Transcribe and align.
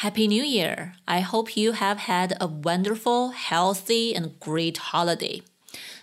Happy 0.00 0.26
New 0.26 0.42
Year! 0.42 0.94
I 1.06 1.20
hope 1.20 1.58
you 1.58 1.72
have 1.72 1.98
had 1.98 2.34
a 2.40 2.46
wonderful, 2.46 3.32
healthy, 3.32 4.14
and 4.14 4.40
great 4.40 4.78
holiday. 4.78 5.42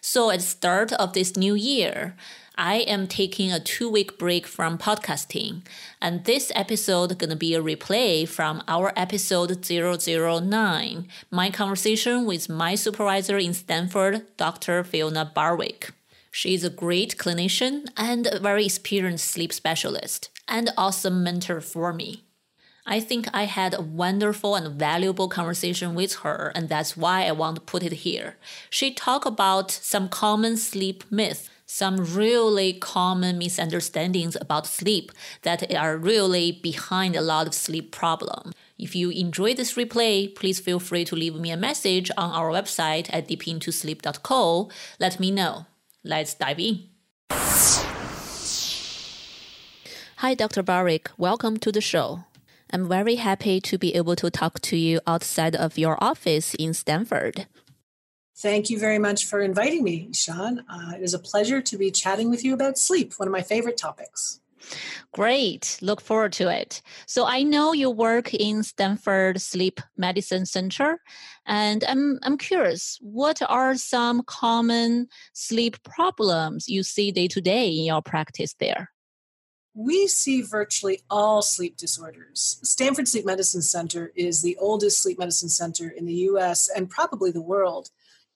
So, 0.01 0.29
at 0.29 0.37
the 0.37 0.45
start 0.45 0.93
of 0.93 1.13
this 1.13 1.35
new 1.35 1.55
year, 1.55 2.15
I 2.55 2.75
am 2.81 3.07
taking 3.07 3.51
a 3.51 3.59
two 3.59 3.89
week 3.89 4.19
break 4.19 4.45
from 4.45 4.77
podcasting, 4.77 5.65
and 5.99 6.25
this 6.25 6.51
episode 6.53 7.17
gonna 7.17 7.35
be 7.35 7.55
a 7.55 7.59
replay 7.59 8.27
from 8.27 8.61
our 8.67 8.93
episode 8.95 9.65
009, 9.65 11.07
my 11.31 11.49
conversation 11.49 12.25
with 12.27 12.49
my 12.49 12.75
supervisor 12.75 13.39
in 13.39 13.55
Stanford, 13.55 14.27
Dr. 14.37 14.83
Fiona 14.83 15.25
Barwick. 15.25 15.91
She 16.29 16.53
is 16.53 16.63
a 16.63 16.69
great 16.69 17.17
clinician 17.17 17.87
and 17.97 18.27
a 18.27 18.39
very 18.39 18.65
experienced 18.65 19.25
sleep 19.25 19.51
specialist, 19.51 20.29
and 20.47 20.69
awesome 20.77 21.23
mentor 21.23 21.61
for 21.61 21.91
me. 21.93 22.26
I 22.89 23.01
think 23.01 23.27
I 23.33 23.43
had 23.43 23.73
a 23.73 23.81
wonderful 23.81 24.55
and 24.55 24.79
valuable 24.79 25.27
conversation 25.27 25.93
with 25.93 26.15
her, 26.23 26.53
and 26.55 26.69
that's 26.69 26.95
why 26.95 27.25
I 27.25 27.33
want 27.33 27.55
to 27.55 27.61
put 27.61 27.83
it 27.83 27.91
here. 27.91 28.37
She 28.69 28.93
talked 28.93 29.27
about 29.27 29.71
some 29.71 30.07
common 30.07 30.55
sleep 30.55 31.03
myths, 31.11 31.49
some 31.65 31.97
really 31.97 32.71
common 32.71 33.39
misunderstandings 33.39 34.37
about 34.39 34.65
sleep 34.65 35.11
that 35.41 35.75
are 35.75 35.97
really 35.97 36.53
behind 36.53 37.17
a 37.17 37.21
lot 37.21 37.45
of 37.45 37.53
sleep 37.53 37.91
problems. 37.91 38.53
If 38.79 38.95
you 38.95 39.09
enjoy 39.09 39.53
this 39.53 39.73
replay, 39.73 40.33
please 40.33 40.61
feel 40.61 40.79
free 40.79 41.03
to 41.05 41.15
leave 41.15 41.35
me 41.35 41.51
a 41.51 41.57
message 41.57 42.09
on 42.17 42.31
our 42.31 42.51
website 42.51 43.09
at 43.11 43.27
deepintosleep.co. 43.27 44.69
Let 44.97 45.19
me 45.19 45.29
know. 45.29 45.65
Let's 46.05 46.35
dive 46.35 46.59
in. 46.59 46.83
Hi, 50.19 50.33
Dr. 50.33 50.63
Barwick. 50.63 51.11
Welcome 51.17 51.57
to 51.57 51.71
the 51.73 51.81
show. 51.81 52.23
I'm 52.77 52.87
very 52.87 53.15
happy 53.15 53.59
to 53.59 53.79
be 53.79 53.95
able 53.95 54.15
to 54.17 54.29
talk 54.29 54.61
to 54.69 54.77
you 54.77 54.99
outside 55.07 55.55
of 55.55 55.79
your 55.79 55.97
office 55.99 56.53
in 56.53 56.75
Stanford. 56.75 57.47
Thank 58.35 58.69
you 58.69 58.77
very 58.77 58.99
much 58.99 59.25
for 59.25 59.41
inviting 59.41 59.83
me, 59.83 60.09
Sean. 60.13 60.59
Uh, 60.69 60.91
it 60.93 61.01
is 61.01 61.15
a 61.15 61.17
pleasure 61.17 61.59
to 61.59 61.75
be 61.75 61.89
chatting 61.89 62.29
with 62.29 62.45
you 62.45 62.53
about 62.53 62.77
sleep, 62.77 63.15
one 63.17 63.27
of 63.27 63.31
my 63.31 63.41
favorite 63.41 63.77
topics. 63.77 64.41
Great. 65.11 65.79
Look 65.81 66.01
forward 66.01 66.33
to 66.33 66.49
it. 66.49 66.83
So 67.07 67.25
I 67.25 67.41
know 67.41 67.73
you 67.73 67.89
work 67.89 68.31
in 68.35 68.61
Stanford 68.61 69.41
Sleep 69.41 69.81
Medicine 69.97 70.45
Center, 70.45 71.01
and 71.47 71.83
I'm 71.85 72.19
I'm 72.21 72.37
curious, 72.37 72.99
what 73.01 73.41
are 73.49 73.73
some 73.73 74.21
common 74.21 75.07
sleep 75.33 75.81
problems 75.81 76.69
you 76.69 76.83
see 76.83 77.11
day 77.11 77.27
to 77.29 77.41
day 77.41 77.69
in 77.69 77.85
your 77.85 78.03
practice 78.03 78.53
there? 78.59 78.91
We 79.77 80.07
see 80.07 80.41
virtually 80.41 81.03
all 81.07 81.43
sleep 81.43 81.77
disorders. 81.77 82.59
Stanford 82.63 83.07
Sleep 83.07 83.27
Medicine 83.27 83.61
Center 83.61 84.11
is 84.15 84.41
the 84.41 84.57
oldest 84.57 85.03
sleep 85.03 85.19
medicine 85.19 85.49
center 85.49 85.87
in 85.87 86.07
the 86.07 86.15
US 86.31 86.67
and 86.67 86.89
probably 86.89 87.29
the 87.29 87.43
world, 87.43 87.91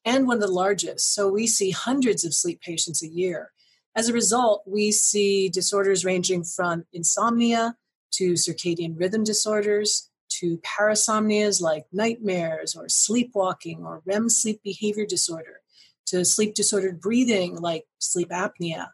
and 0.05 0.27
one 0.27 0.37
of 0.37 0.41
the 0.41 0.47
largest. 0.47 1.15
So 1.15 1.27
we 1.27 1.47
see 1.47 1.71
hundreds 1.71 2.23
of 2.23 2.35
sleep 2.35 2.61
patients 2.61 3.01
a 3.01 3.07
year. 3.07 3.53
As 3.95 4.07
a 4.07 4.13
result, 4.13 4.61
we 4.67 4.91
see 4.91 5.49
disorders 5.49 6.05
ranging 6.05 6.43
from 6.43 6.85
insomnia 6.93 7.75
to 8.11 8.33
circadian 8.33 8.99
rhythm 8.99 9.23
disorders 9.23 10.11
to 10.41 10.59
parasomnias 10.59 11.59
like 11.59 11.85
nightmares 11.91 12.75
or 12.75 12.87
sleepwalking 12.87 13.83
or 13.83 14.03
REM 14.05 14.29
sleep 14.29 14.61
behavior 14.63 15.07
disorder 15.07 15.61
to 16.05 16.23
sleep 16.23 16.53
disordered 16.53 17.01
breathing 17.01 17.55
like 17.55 17.85
sleep 17.97 18.29
apnea, 18.29 18.89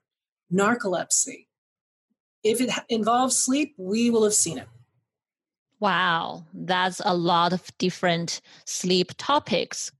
narcolepsy 0.52 1.47
if 2.44 2.62
it 2.62 2.72
involves 2.90 3.38
sleep, 3.38 3.74
we 3.78 4.10
will 4.10 4.24
have 4.24 4.34
seen 4.34 4.58
it. 4.58 4.68
Wow, 5.80 6.46
that's 6.54 7.02
a 7.06 7.16
lot 7.16 7.54
of 7.54 7.72
different 7.78 8.42
sleep 8.66 9.12
topics. 9.18 9.92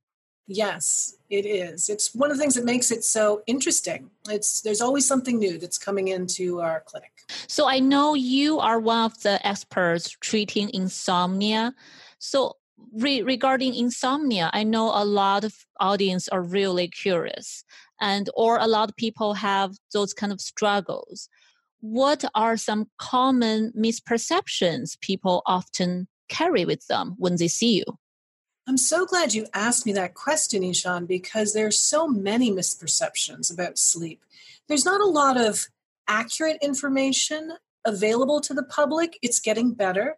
Yes, 0.48 1.18
it 1.30 1.46
is. 1.46 1.90
It's 1.90 2.16
one 2.16 2.32
of 2.32 2.38
the 2.38 2.42
things 2.42 2.56
that 2.56 2.64
makes 2.64 2.90
it 2.90 3.04
so 3.04 3.44
interesting. 3.48 4.10
It's 4.30 4.62
there's 4.62 4.82
always 4.82 5.06
something 5.06 5.38
new 5.38 5.58
that's 5.58 5.78
coming 5.78 6.08
into 6.08 6.62
our 6.62 6.82
clinic. 6.86 7.12
So 7.48 7.68
I 7.68 7.80
know 7.80 8.14
you 8.14 8.60
are 8.60 8.80
one 8.80 9.06
of 9.06 9.22
the 9.22 9.46
experts 9.46 10.10
treating 10.10 10.72
insomnia. 10.74 11.76
So 12.20 12.54
re- 12.94 13.24
regarding 13.24 13.76
insomnia, 13.76 14.50
I 14.54 14.64
know 14.64 14.92
a 14.94 15.04
lot 15.04 15.44
of 15.44 15.54
audience 15.80 16.30
are 16.30 16.42
really 16.42 16.88
curious 16.88 17.64
and 18.00 18.30
or 18.36 18.58
a 18.60 18.68
lot 18.68 18.90
of 18.90 18.96
people 18.96 19.34
have 19.34 19.76
those 19.94 20.14
kind 20.14 20.32
of 20.32 20.40
struggles 20.40 21.30
what 21.82 22.24
are 22.34 22.58
some 22.58 22.90
common 22.98 23.72
misperceptions 23.78 25.00
people 25.00 25.42
often 25.46 26.08
carry 26.30 26.66
with 26.66 26.86
them 26.88 27.16
when 27.18 27.38
they 27.38 27.48
see 27.48 27.78
you? 27.78 27.86
I'm 28.68 28.78
so 28.78 29.06
glad 29.06 29.34
you 29.34 29.48
asked 29.54 29.86
me 29.86 29.94
that 29.94 30.14
question, 30.14 30.62
Yishan, 30.62 31.08
because 31.08 31.54
there 31.54 31.68
are 31.68 31.72
so 31.72 32.08
many 32.08 32.52
misperceptions 32.52 33.54
about 33.54 33.78
sleep. 33.78 34.22
There's 34.68 34.84
not 34.84 35.00
a 35.00 35.06
lot 35.06 35.40
of 35.40 35.68
accurate 36.10 36.58
information 36.62 37.54
available 37.86 38.42
to 38.42 38.54
the 38.54 38.64
public. 38.64 39.18
It's 39.22 39.40
getting 39.40 39.74
better, 39.74 40.18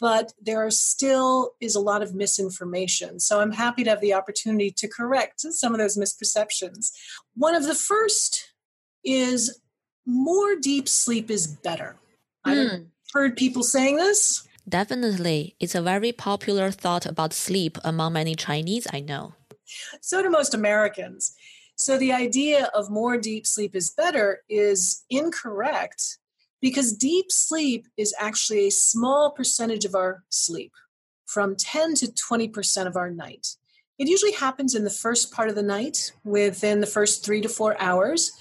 but 0.00 0.32
there 0.40 0.70
still 0.70 1.52
is 1.60 1.74
a 1.74 1.80
lot 1.80 2.02
of 2.02 2.14
misinformation. 2.14 3.20
So 3.20 3.40
I'm 3.40 3.52
happy 3.52 3.84
to 3.84 3.90
have 3.90 4.00
the 4.00 4.14
opportunity 4.14 4.70
to 4.70 4.88
correct 4.88 5.42
some 5.42 5.74
of 5.74 5.78
those 5.78 5.98
misperceptions. 5.98 6.90
One 7.34 7.54
of 7.54 7.66
the 7.66 7.74
first 7.74 8.54
is 9.04 9.60
more 10.06 10.56
deep 10.56 10.88
sleep 10.88 11.30
is 11.30 11.46
better. 11.46 11.96
Mm. 12.46 12.50
I've 12.50 12.70
hmm. 12.70 12.84
heard 13.12 13.36
people 13.36 13.62
saying 13.62 13.96
this. 13.96 14.46
Definitely. 14.68 15.56
It's 15.60 15.74
a 15.74 15.82
very 15.82 16.12
popular 16.12 16.70
thought 16.70 17.06
about 17.06 17.32
sleep 17.32 17.78
among 17.84 18.14
many 18.14 18.34
Chinese 18.34 18.86
I 18.92 19.00
know. 19.00 19.34
So 20.00 20.22
do 20.22 20.30
most 20.30 20.54
Americans. 20.54 21.34
So 21.76 21.98
the 21.98 22.12
idea 22.12 22.70
of 22.74 22.90
more 22.90 23.16
deep 23.16 23.46
sleep 23.46 23.74
is 23.74 23.90
better 23.90 24.42
is 24.48 25.04
incorrect 25.10 26.18
because 26.60 26.96
deep 26.96 27.30
sleep 27.30 27.88
is 27.96 28.14
actually 28.18 28.66
a 28.66 28.70
small 28.70 29.32
percentage 29.32 29.84
of 29.84 29.94
our 29.94 30.22
sleep, 30.30 30.72
from 31.26 31.56
10 31.56 31.94
to 31.96 32.06
20% 32.06 32.86
of 32.86 32.96
our 32.96 33.10
night. 33.10 33.56
It 33.98 34.08
usually 34.08 34.32
happens 34.32 34.74
in 34.74 34.84
the 34.84 34.90
first 34.90 35.30
part 35.30 35.50
of 35.50 35.56
the 35.56 35.62
night, 35.62 36.12
within 36.24 36.80
the 36.80 36.86
first 36.86 37.24
three 37.24 37.40
to 37.42 37.48
four 37.48 37.78
hours. 37.80 38.32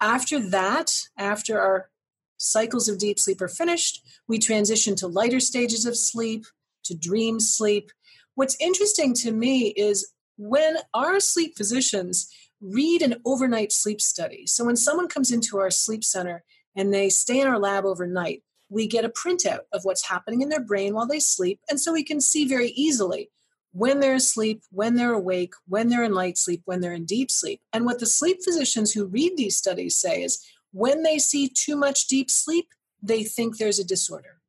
After 0.00 0.38
that, 0.50 1.08
after 1.16 1.60
our 1.60 1.90
cycles 2.36 2.88
of 2.88 2.98
deep 2.98 3.18
sleep 3.18 3.40
are 3.40 3.48
finished, 3.48 4.04
we 4.28 4.38
transition 4.38 4.94
to 4.96 5.08
lighter 5.08 5.40
stages 5.40 5.86
of 5.86 5.96
sleep, 5.96 6.46
to 6.84 6.94
dream 6.94 7.40
sleep. 7.40 7.90
What's 8.34 8.56
interesting 8.60 9.12
to 9.14 9.32
me 9.32 9.68
is 9.68 10.12
when 10.36 10.76
our 10.94 11.18
sleep 11.18 11.56
physicians 11.56 12.32
read 12.60 13.02
an 13.02 13.16
overnight 13.24 13.72
sleep 13.72 14.00
study. 14.00 14.46
So 14.46 14.64
when 14.64 14.76
someone 14.76 15.08
comes 15.08 15.32
into 15.32 15.58
our 15.58 15.70
sleep 15.70 16.04
center 16.04 16.44
and 16.76 16.94
they 16.94 17.08
stay 17.08 17.40
in 17.40 17.48
our 17.48 17.58
lab 17.58 17.84
overnight, 17.84 18.42
we 18.68 18.86
get 18.86 19.04
a 19.04 19.08
printout 19.08 19.60
of 19.72 19.84
what's 19.84 20.08
happening 20.08 20.42
in 20.42 20.48
their 20.48 20.64
brain 20.64 20.94
while 20.94 21.06
they 21.06 21.20
sleep. 21.20 21.60
And 21.68 21.80
so 21.80 21.92
we 21.92 22.04
can 22.04 22.20
see 22.20 22.46
very 22.46 22.68
easily 22.70 23.30
when 23.72 24.00
they're 24.00 24.14
asleep, 24.14 24.62
when 24.70 24.94
they're 24.94 25.12
awake, 25.12 25.52
when 25.66 25.88
they're 25.88 26.04
in 26.04 26.14
light 26.14 26.38
sleep, 26.38 26.62
when 26.64 26.80
they're 26.80 26.92
in 26.92 27.04
deep 27.04 27.30
sleep. 27.30 27.60
And 27.72 27.84
what 27.84 28.00
the 28.00 28.06
sleep 28.06 28.38
physicians 28.44 28.92
who 28.92 29.06
read 29.06 29.36
these 29.36 29.56
studies 29.56 29.96
say 29.96 30.22
is 30.22 30.44
when 30.72 31.02
they 31.02 31.18
see 31.18 31.48
too 31.48 31.76
much 31.76 32.06
deep 32.06 32.30
sleep, 32.30 32.68
they 33.02 33.22
think 33.24 33.56
there's 33.56 33.78
a 33.78 33.84
disorder. 33.84 34.40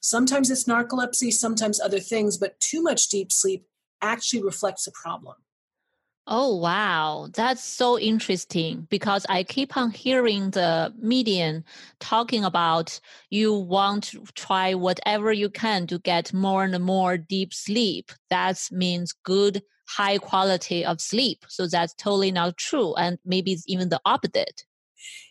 Sometimes 0.00 0.50
it's 0.50 0.64
narcolepsy, 0.64 1.32
sometimes 1.32 1.80
other 1.80 2.00
things, 2.00 2.38
but 2.38 2.58
too 2.60 2.82
much 2.82 3.08
deep 3.08 3.30
sleep 3.32 3.66
actually 4.00 4.42
reflects 4.42 4.86
a 4.86 4.92
problem. 4.92 5.36
Oh, 6.32 6.54
wow. 6.54 7.26
That's 7.34 7.64
so 7.64 7.98
interesting 7.98 8.86
because 8.88 9.26
I 9.28 9.42
keep 9.42 9.76
on 9.76 9.90
hearing 9.90 10.50
the 10.50 10.94
median 10.96 11.64
talking 11.98 12.44
about 12.44 13.00
you 13.30 13.52
want 13.52 14.04
to 14.04 14.24
try 14.36 14.74
whatever 14.74 15.32
you 15.32 15.50
can 15.50 15.88
to 15.88 15.98
get 15.98 16.32
more 16.32 16.62
and 16.62 16.84
more 16.84 17.18
deep 17.18 17.52
sleep. 17.52 18.12
That 18.30 18.64
means 18.70 19.12
good, 19.24 19.64
high 19.88 20.18
quality 20.18 20.84
of 20.84 21.00
sleep. 21.00 21.46
So 21.48 21.66
that's 21.66 21.94
totally 21.94 22.30
not 22.30 22.56
true. 22.56 22.94
And 22.94 23.18
maybe 23.24 23.50
it's 23.50 23.64
even 23.66 23.88
the 23.88 24.00
opposite. 24.04 24.64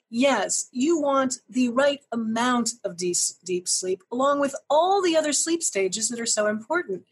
Yes, 0.10 0.68
you 0.74 1.00
want 1.00 1.36
the 1.48 1.70
right 1.70 2.02
amount 2.12 2.72
of 2.84 2.98
deep, 2.98 3.16
deep 3.46 3.70
sleep 3.70 4.04
along 4.12 4.42
with 4.42 4.54
all 4.70 5.02
the 5.02 5.16
other 5.16 5.32
sleep 5.32 5.64
stages 5.64 6.10
that 6.10 6.20
are 6.20 6.26
so 6.26 6.48
important. 6.48 7.04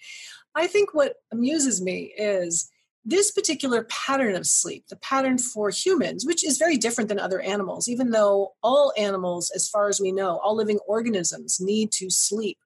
I 0.55 0.67
think 0.67 0.93
what 0.93 1.15
amuses 1.31 1.81
me 1.81 2.11
is 2.17 2.69
this 3.07 3.31
particular 3.31 3.83
pattern 3.85 4.35
of 4.35 4.45
sleep, 4.45 4.85
the 4.89 4.97
pattern 4.97 5.37
for 5.37 5.69
humans, 5.69 6.25
which 6.25 6.45
is 6.45 6.57
very 6.57 6.75
different 6.75 7.07
than 7.07 7.19
other 7.19 7.39
animals, 7.39 7.87
even 7.87 8.11
though 8.11 8.53
all 8.61 8.91
animals, 8.97 9.49
as 9.55 9.69
far 9.69 9.87
as 9.87 10.01
we 10.01 10.11
know, 10.11 10.39
all 10.43 10.57
living 10.57 10.79
organisms 10.87 11.61
need 11.61 11.89
to 11.93 12.09
sleep 12.09 12.57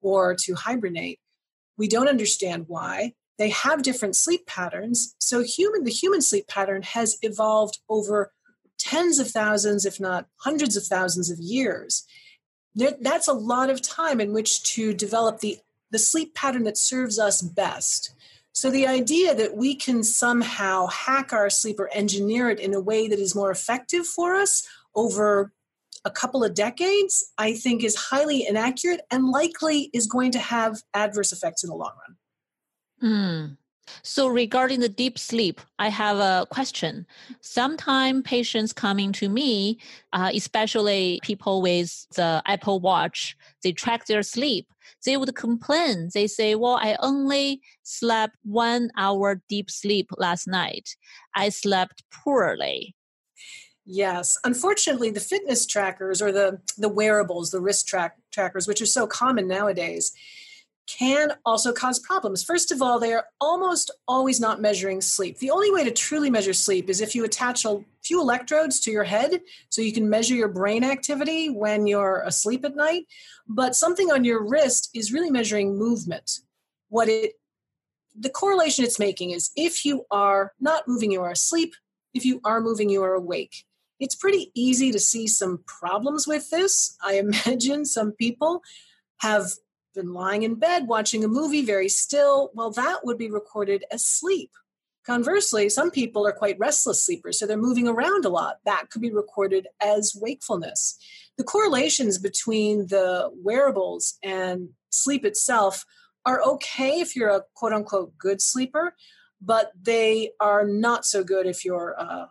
or 0.00 0.36
to 0.36 0.54
hibernate, 0.54 1.18
we 1.76 1.88
don't 1.88 2.08
understand 2.08 2.66
why. 2.68 3.14
They 3.36 3.48
have 3.50 3.82
different 3.82 4.14
sleep 4.14 4.46
patterns. 4.46 5.16
So 5.18 5.42
human 5.42 5.82
the 5.82 5.90
human 5.90 6.22
sleep 6.22 6.46
pattern 6.46 6.82
has 6.82 7.18
evolved 7.22 7.80
over 7.88 8.32
tens 8.78 9.18
of 9.18 9.28
thousands, 9.28 9.84
if 9.84 9.98
not 9.98 10.26
hundreds 10.36 10.76
of 10.76 10.84
thousands 10.84 11.30
of 11.32 11.40
years. 11.40 12.04
That's 12.76 13.26
a 13.26 13.32
lot 13.32 13.70
of 13.70 13.82
time 13.82 14.20
in 14.20 14.32
which 14.32 14.62
to 14.74 14.94
develop 14.94 15.40
the, 15.40 15.58
the 15.90 15.98
sleep 15.98 16.32
pattern 16.36 16.62
that 16.62 16.78
serves 16.78 17.18
us 17.18 17.42
best. 17.42 18.14
So 18.52 18.70
the 18.70 18.86
idea 18.86 19.34
that 19.34 19.56
we 19.56 19.74
can 19.74 20.02
somehow 20.02 20.86
hack 20.86 21.32
our 21.32 21.50
sleep 21.50 21.78
or 21.78 21.88
engineer 21.92 22.50
it 22.50 22.60
in 22.60 22.74
a 22.74 22.80
way 22.80 23.08
that 23.08 23.18
is 23.18 23.34
more 23.34 23.50
effective 23.50 24.06
for 24.06 24.34
us 24.34 24.66
over 24.94 25.52
a 26.04 26.10
couple 26.10 26.42
of 26.42 26.54
decades, 26.54 27.32
I 27.38 27.54
think 27.54 27.84
is 27.84 27.94
highly 27.94 28.46
inaccurate 28.46 29.02
and 29.10 29.28
likely 29.28 29.90
is 29.92 30.06
going 30.06 30.32
to 30.32 30.38
have 30.38 30.82
adverse 30.94 31.32
effects 31.32 31.62
in 31.62 31.70
the 31.70 31.76
long 31.76 31.92
run. 32.08 32.16
Mm. 33.02 33.56
So 34.02 34.26
regarding 34.28 34.80
the 34.80 34.88
deep 34.88 35.18
sleep, 35.18 35.60
I 35.78 35.88
have 35.88 36.18
a 36.18 36.46
question. 36.50 37.06
Sometimes 37.40 38.22
patients 38.24 38.72
coming 38.72 39.12
to 39.12 39.28
me, 39.28 39.78
uh, 40.12 40.30
especially 40.34 41.20
people 41.22 41.62
with 41.62 42.06
the 42.16 42.42
Apple 42.46 42.80
Watch, 42.80 43.36
they 43.62 43.72
track 43.72 44.06
their 44.06 44.22
sleep. 44.22 44.66
They 45.04 45.16
would 45.16 45.34
complain. 45.34 46.10
They 46.12 46.26
say, 46.26 46.54
"Well, 46.54 46.78
I 46.80 46.96
only 47.00 47.62
slept 47.82 48.36
one 48.42 48.90
hour 48.96 49.42
deep 49.48 49.70
sleep 49.70 50.10
last 50.18 50.46
night. 50.46 50.96
I 51.34 51.48
slept 51.48 52.02
poorly." 52.10 52.94
Yes, 53.86 54.38
unfortunately, 54.44 55.10
the 55.10 55.20
fitness 55.20 55.66
trackers 55.66 56.20
or 56.22 56.32
the 56.32 56.60
the 56.78 56.88
wearables, 56.88 57.50
the 57.50 57.60
wrist 57.60 57.88
track 57.88 58.16
trackers, 58.30 58.68
which 58.68 58.80
are 58.80 58.86
so 58.86 59.06
common 59.06 59.48
nowadays, 59.48 60.12
can 60.98 61.32
also 61.44 61.72
cause 61.72 61.98
problems. 62.00 62.42
First 62.42 62.72
of 62.72 62.82
all, 62.82 62.98
they 62.98 63.12
are 63.12 63.26
almost 63.40 63.90
always 64.08 64.40
not 64.40 64.60
measuring 64.60 65.00
sleep. 65.00 65.38
The 65.38 65.50
only 65.50 65.70
way 65.70 65.84
to 65.84 65.90
truly 65.90 66.30
measure 66.30 66.52
sleep 66.52 66.90
is 66.90 67.00
if 67.00 67.14
you 67.14 67.24
attach 67.24 67.64
a 67.64 67.80
few 68.02 68.20
electrodes 68.20 68.80
to 68.80 68.90
your 68.90 69.04
head 69.04 69.40
so 69.68 69.82
you 69.82 69.92
can 69.92 70.08
measure 70.08 70.34
your 70.34 70.48
brain 70.48 70.82
activity 70.82 71.48
when 71.48 71.86
you're 71.86 72.22
asleep 72.26 72.64
at 72.64 72.74
night. 72.74 73.06
But 73.46 73.76
something 73.76 74.10
on 74.10 74.24
your 74.24 74.42
wrist 74.46 74.90
is 74.94 75.12
really 75.12 75.30
measuring 75.30 75.78
movement. 75.78 76.40
What 76.88 77.08
it 77.08 77.34
the 78.18 78.30
correlation 78.30 78.84
it's 78.84 78.98
making 78.98 79.30
is 79.30 79.50
if 79.54 79.84
you 79.84 80.04
are 80.10 80.52
not 80.60 80.88
moving, 80.88 81.12
you 81.12 81.22
are 81.22 81.30
asleep. 81.30 81.74
If 82.12 82.24
you 82.24 82.40
are 82.44 82.60
moving, 82.60 82.90
you 82.90 83.04
are 83.04 83.14
awake. 83.14 83.64
It's 84.00 84.16
pretty 84.16 84.50
easy 84.54 84.90
to 84.90 84.98
see 84.98 85.28
some 85.28 85.62
problems 85.66 86.26
with 86.26 86.50
this. 86.50 86.96
I 87.02 87.14
imagine 87.46 87.84
some 87.84 88.12
people 88.12 88.62
have 89.18 89.52
been 89.94 90.12
lying 90.12 90.42
in 90.42 90.54
bed 90.54 90.86
watching 90.86 91.24
a 91.24 91.28
movie 91.28 91.64
very 91.64 91.88
still, 91.88 92.50
well, 92.54 92.70
that 92.72 93.00
would 93.04 93.18
be 93.18 93.30
recorded 93.30 93.84
as 93.90 94.04
sleep. 94.04 94.50
Conversely, 95.06 95.68
some 95.68 95.90
people 95.90 96.26
are 96.26 96.32
quite 96.32 96.58
restless 96.58 97.04
sleepers, 97.04 97.38
so 97.38 97.46
they're 97.46 97.56
moving 97.56 97.88
around 97.88 98.24
a 98.24 98.28
lot. 98.28 98.58
That 98.64 98.90
could 98.90 99.02
be 99.02 99.12
recorded 99.12 99.66
as 99.80 100.14
wakefulness. 100.14 100.98
The 101.38 101.44
correlations 101.44 102.18
between 102.18 102.86
the 102.88 103.30
wearables 103.32 104.18
and 104.22 104.68
sleep 104.90 105.24
itself 105.24 105.84
are 106.26 106.42
okay 106.42 107.00
if 107.00 107.16
you're 107.16 107.30
a 107.30 107.42
quote 107.54 107.72
unquote 107.72 108.16
good 108.18 108.42
sleeper, 108.42 108.94
but 109.40 109.72
they 109.80 110.32
are 110.38 110.66
not 110.66 111.06
so 111.06 111.24
good 111.24 111.46
if 111.46 111.64
you're 111.64 111.96
uh, 111.98 112.26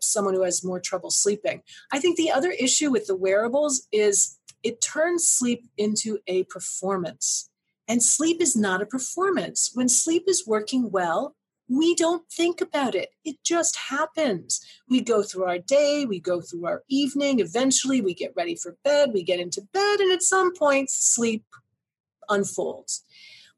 someone 0.00 0.34
who 0.34 0.42
has 0.42 0.64
more 0.64 0.80
trouble 0.80 1.10
sleeping. 1.10 1.62
I 1.92 1.98
think 1.98 2.16
the 2.16 2.30
other 2.30 2.50
issue 2.50 2.90
with 2.90 3.06
the 3.06 3.16
wearables 3.16 3.86
is 3.92 4.37
it 4.62 4.80
turns 4.80 5.26
sleep 5.26 5.68
into 5.76 6.18
a 6.26 6.44
performance. 6.44 7.50
And 7.86 8.02
sleep 8.02 8.40
is 8.40 8.54
not 8.54 8.82
a 8.82 8.86
performance. 8.86 9.70
When 9.74 9.88
sleep 9.88 10.24
is 10.26 10.46
working 10.46 10.90
well, 10.90 11.34
we 11.68 11.94
don't 11.94 12.26
think 12.30 12.60
about 12.60 12.94
it. 12.94 13.10
It 13.24 13.36
just 13.44 13.76
happens. 13.76 14.60
We 14.88 15.00
go 15.00 15.22
through 15.22 15.44
our 15.44 15.58
day, 15.58 16.06
we 16.06 16.18
go 16.18 16.40
through 16.40 16.66
our 16.66 16.82
evening, 16.88 17.40
eventually 17.40 18.00
we 18.00 18.14
get 18.14 18.32
ready 18.36 18.56
for 18.56 18.76
bed, 18.84 19.10
we 19.12 19.22
get 19.22 19.40
into 19.40 19.62
bed, 19.72 20.00
and 20.00 20.12
at 20.12 20.22
some 20.22 20.54
point, 20.54 20.90
sleep 20.90 21.44
unfolds. 22.28 23.04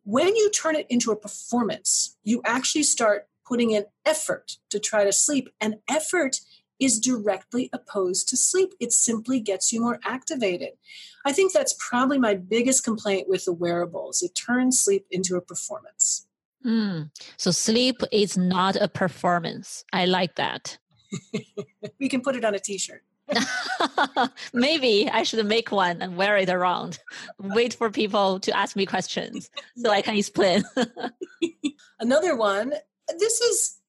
When 0.04 0.34
you 0.34 0.50
turn 0.50 0.74
it 0.74 0.86
into 0.88 1.12
a 1.12 1.16
performance, 1.16 2.16
you 2.24 2.42
actually 2.44 2.82
start 2.82 3.28
putting 3.46 3.72
in 3.72 3.84
effort 4.04 4.56
to 4.70 4.78
try 4.78 5.04
to 5.04 5.12
sleep, 5.12 5.48
and 5.60 5.76
effort 5.88 6.40
is 6.80 6.98
directly 6.98 7.68
opposed 7.72 8.28
to 8.28 8.36
sleep. 8.36 8.72
It 8.80 8.92
simply 8.92 9.40
gets 9.40 9.72
you 9.72 9.80
more 9.80 10.00
activated. 10.04 10.70
I 11.24 11.32
think 11.32 11.52
that's 11.52 11.74
probably 11.78 12.18
my 12.18 12.34
biggest 12.34 12.84
complaint 12.84 13.28
with 13.28 13.44
the 13.44 13.52
wearables. 13.52 14.22
It 14.22 14.34
turns 14.34 14.80
sleep 14.80 15.06
into 15.10 15.36
a 15.36 15.40
performance. 15.40 16.26
Mm. 16.64 17.10
So 17.36 17.50
sleep 17.50 18.02
is 18.12 18.36
not 18.36 18.76
a 18.76 18.88
performance. 18.88 19.84
I 19.92 20.06
like 20.06 20.36
that. 20.36 20.78
we 22.00 22.08
can 22.08 22.20
put 22.20 22.36
it 22.36 22.44
on 22.44 22.54
a 22.54 22.58
t-shirt. 22.58 23.02
Maybe 24.52 25.08
I 25.08 25.22
should 25.22 25.44
make 25.46 25.70
one 25.70 26.02
and 26.02 26.16
wear 26.16 26.36
it 26.36 26.50
around. 26.50 26.98
Wait 27.38 27.74
for 27.74 27.90
people 27.90 28.40
to 28.40 28.56
ask 28.56 28.76
me 28.76 28.86
questions 28.86 29.50
so 29.76 29.90
I 29.90 30.02
can 30.02 30.16
explain. 30.16 30.64
Another 32.00 32.36
one. 32.36 32.72
This 33.18 33.40
is 33.40 33.79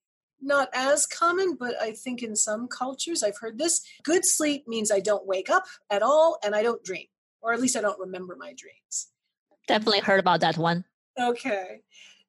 not 0.42 0.70
as 0.74 1.06
common, 1.06 1.56
but 1.56 1.76
I 1.82 1.92
think 1.92 2.24
in 2.24 2.36
some 2.36 2.68
cultures 2.68 3.24
I've 3.24 3.38
heard 3.38 3.58
this. 3.58 3.82
Good 4.04 4.26
sleep 4.26 4.68
means 4.68 4.92
I 4.92 5.00
don't 5.00 5.26
wake 5.26 5.50
up 5.50 5.66
at 5.90 6.02
all 6.02 6.38
and 6.44 6.56
I 6.56 6.64
don't 6.64 6.84
dream, 6.84 7.08
or 7.42 7.54
at 7.54 7.62
least 7.62 7.76
I 7.76 7.82
don't 7.82 8.00
remember 8.00 8.36
my 8.38 8.54
dreams. 8.54 9.12
Definitely 9.68 10.02
heard 10.02 10.20
about 10.20 10.42
that 10.42 10.58
one. 10.58 10.86
Okay. 11.20 11.82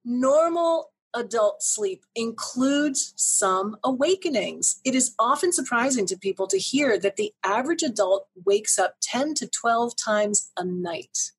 Normal 0.05 0.91
adult 1.15 1.63
sleep 1.63 2.05
includes 2.15 3.13
some 3.17 3.77
awakenings. 3.85 4.81
It 4.85 4.95
is 4.95 5.15
often 5.19 5.53
surprising 5.53 6.07
to 6.07 6.17
people 6.17 6.47
to 6.49 6.59
hear 6.59 6.99
that 6.99 7.17
the 7.17 7.33
average 7.45 7.83
adult 7.83 8.29
wakes 8.45 8.79
up 8.79 8.97
10 9.03 9.35
to 9.35 9.47
12 9.49 9.97
times 9.97 10.51
a 10.57 10.65
night. 10.65 11.33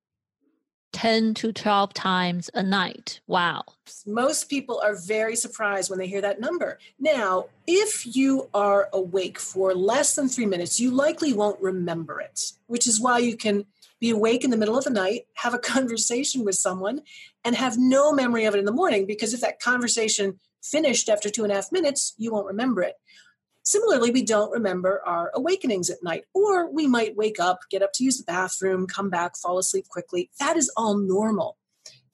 10 0.94 1.34
to 1.36 1.51
12 1.51 1.94
times 1.94 2.50
a 2.54 2.63
night. 2.63 3.19
Wow. 3.28 3.63
Most 4.06 4.50
people 4.50 4.81
are 4.84 4.95
very 4.95 5.36
surprised 5.36 5.90
when 5.90 6.00
they 6.00 6.07
hear 6.07 6.22
that 6.22 6.40
number. 6.40 6.80
Now, 7.00 7.48
if 7.68 8.16
you 8.16 8.50
are 8.54 8.90
awake 8.94 9.40
for 9.40 9.73
less 9.73 10.16
than 10.16 10.30
three 10.30 10.45
minutes, 10.45 10.80
you 10.80 10.92
likely 10.92 11.33
won't 11.33 11.59
remember 11.62 12.21
it, 12.21 12.54
which 12.68 12.88
is 12.88 13.02
why 13.02 13.18
you 13.18 13.35
can 13.35 13.66
be 14.00 14.12
awake 14.12 14.44
in 14.44 14.50
the 14.50 14.57
middle 14.57 14.78
of 14.78 14.83
the 14.83 14.90
night, 14.90 15.28
have 15.35 15.54
a 15.54 15.59
conversation 15.73 16.45
with 16.45 16.56
someone, 16.56 17.02
and 17.44 17.56
have 17.56 17.78
no 17.78 18.14
memory 18.14 18.45
of 18.45 18.56
it 18.56 18.59
in 18.59 18.66
the 18.66 18.71
morning 18.71 19.06
because 19.06 19.33
if 19.33 19.42
that 19.42 19.59
conversation 19.59 20.40
finished 20.62 21.09
after 21.09 21.30
two 21.30 21.44
and 21.44 21.52
a 21.52 21.56
half 21.56 21.71
minutes, 21.71 22.14
you 22.18 22.31
won't 22.31 22.47
remember 22.47 22.81
it. 22.81 22.95
Similarly, 23.64 24.12
we 24.12 24.24
don't 24.24 24.52
remember 24.52 25.02
our 25.06 25.32
awakenings 25.34 25.90
at 25.90 26.04
night, 26.04 26.26
or 26.34 26.70
we 26.70 26.86
might 26.86 27.16
wake 27.16 27.40
up, 27.40 27.62
get 27.70 27.82
up 27.82 27.94
to 27.94 28.04
use 28.04 28.18
the 28.18 28.26
bathroom, 28.26 28.88
come 28.88 29.10
back, 29.10 29.38
fall 29.38 29.58
asleep 29.58 29.88
quickly. 29.88 30.30
That 30.40 30.58
is 30.58 30.72
all 30.76 30.98
normal. 30.98 31.58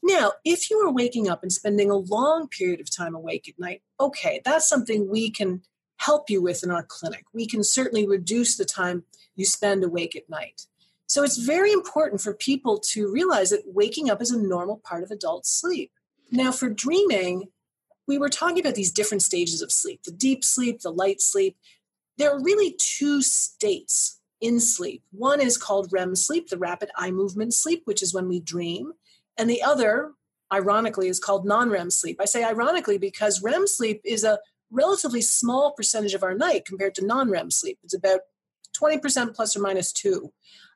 Now, 0.04 0.34
if 0.46 0.70
you 0.70 0.78
are 0.80 0.92
waking 0.92 1.28
up 1.28 1.42
and 1.42 1.52
spending 1.52 1.90
a 1.90 1.96
long 1.96 2.48
period 2.48 2.80
of 2.80 2.96
time 2.96 3.16
awake 3.16 3.50
at 3.50 3.60
night, 3.60 3.82
okay, 4.00 4.42
that's 4.46 4.70
something 4.70 5.10
we 5.10 5.30
can 5.30 5.64
help 5.98 6.30
you 6.30 6.42
with 6.42 6.64
in 6.64 6.72
our 6.72 6.84
clinic. 6.84 7.26
We 7.34 7.46
can 7.46 7.64
certainly 7.64 8.08
reduce 8.08 8.56
the 8.56 8.64
time 8.64 9.04
you 9.36 9.46
spend 9.46 9.84
awake 9.84 10.16
at 10.16 10.30
night. 10.30 10.68
So 11.08 11.24
it's 11.24 11.38
very 11.38 11.72
important 11.72 12.22
for 12.22 12.34
people 12.34 12.78
to 12.92 13.12
realize 13.12 13.50
that 13.50 13.64
waking 13.66 14.10
up 14.10 14.22
is 14.22 14.32
a 14.32 14.40
normal 14.40 14.78
part 14.78 15.04
of 15.04 15.12
adult 15.12 15.46
sleep. 15.46 15.92
Now, 16.32 16.52
for 16.52 16.70
dreaming, 16.70 17.50
we 18.10 18.18
were 18.18 18.28
talking 18.28 18.60
about 18.60 18.74
these 18.74 18.92
different 18.92 19.22
stages 19.22 19.62
of 19.62 19.72
sleep 19.72 20.02
the 20.04 20.12
deep 20.12 20.44
sleep, 20.44 20.82
the 20.82 20.92
light 20.92 21.22
sleep. 21.22 21.56
There 22.18 22.32
are 22.32 22.44
really 22.44 22.76
two 22.78 23.22
states 23.22 24.20
in 24.42 24.60
sleep. 24.60 25.04
One 25.12 25.40
is 25.40 25.58
called 25.58 25.94
REM 25.94 26.16
sleep, 26.16 26.50
the 26.50 26.58
rapid 26.58 26.90
eye 26.98 27.12
movement 27.12 27.54
sleep, 27.54 27.84
which 27.86 28.02
is 28.02 28.14
when 28.14 28.28
we 28.28 28.40
dream. 28.42 28.94
And 29.38 29.50
the 29.50 29.62
other, 29.62 30.14
ironically, 30.52 31.08
is 31.08 31.20
called 31.20 31.46
non 31.46 31.70
REM 31.70 31.92
sleep. 31.92 32.20
I 32.20 32.26
say 32.26 32.44
ironically 32.44 32.98
because 32.98 33.44
REM 33.44 33.68
sleep 33.68 34.02
is 34.04 34.24
a 34.24 34.40
relatively 34.72 35.22
small 35.22 35.72
percentage 35.72 36.16
of 36.16 36.24
our 36.24 36.34
night 36.34 36.66
compared 36.66 36.96
to 36.96 37.06
non 37.06 37.30
REM 37.30 37.52
sleep. 37.52 37.78
It's 37.84 37.94
about 37.94 38.22
20% 38.76 39.36
plus 39.36 39.56
or 39.56 39.62
minus 39.62 39.94
two. 39.94 40.34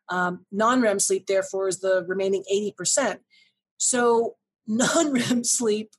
Um, 0.08 0.46
non 0.52 0.82
REM 0.82 1.00
sleep, 1.00 1.26
therefore, 1.26 1.68
is 1.68 1.80
the 1.80 2.06
remaining 2.08 2.44
80%. 2.54 3.20
So 3.78 4.36
non 4.68 5.14
REM 5.14 5.44
sleep 5.44 5.92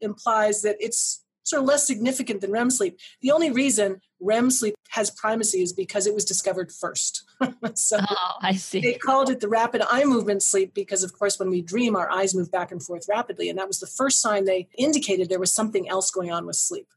implies 0.00 0.62
that 0.62 0.76
it's 0.80 1.24
sort 1.46 1.62
of 1.62 1.68
less 1.68 1.86
significant 1.86 2.40
than 2.40 2.50
REM 2.50 2.70
sleep. 2.70 2.98
The 3.22 3.30
only 3.30 3.50
reason 3.50 4.00
REM 4.20 4.50
sleep 4.50 4.74
has 4.90 5.10
primacy 5.10 5.62
is 5.62 5.72
because 5.72 6.06
it 6.06 6.14
was 6.14 6.24
discovered 6.24 6.72
first. 6.72 7.24
so 7.74 7.98
oh, 8.00 8.32
I 8.42 8.54
see. 8.54 8.80
They 8.80 8.94
called 8.94 9.30
it 9.30 9.40
the 9.40 9.48
rapid 9.48 9.82
eye 9.88 10.04
movement 10.04 10.42
sleep 10.42 10.74
because, 10.74 11.04
of 11.04 11.12
course, 11.12 11.38
when 11.38 11.50
we 11.50 11.62
dream, 11.62 11.94
our 11.94 12.10
eyes 12.10 12.34
move 12.34 12.50
back 12.50 12.72
and 12.72 12.82
forth 12.82 13.06
rapidly. 13.08 13.48
And 13.48 13.58
that 13.58 13.68
was 13.68 13.78
the 13.78 13.86
first 13.86 14.20
sign 14.20 14.44
they 14.44 14.68
indicated 14.76 15.28
there 15.28 15.38
was 15.38 15.52
something 15.52 15.88
else 15.88 16.10
going 16.10 16.32
on 16.32 16.46
with 16.46 16.56
sleep. 16.56 16.88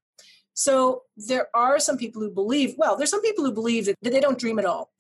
So 0.53 1.03
there 1.15 1.47
are 1.53 1.79
some 1.79 1.97
people 1.97 2.21
who 2.21 2.31
believe, 2.31 2.75
well, 2.77 2.97
there's 2.97 3.11
some 3.11 3.21
people 3.21 3.45
who 3.45 3.51
believe 3.51 3.85
that, 3.85 3.95
that 4.01 4.09
they 4.11 4.19
don't 4.19 4.39
dream 4.39 4.59
at 4.59 4.65
all. 4.65 4.91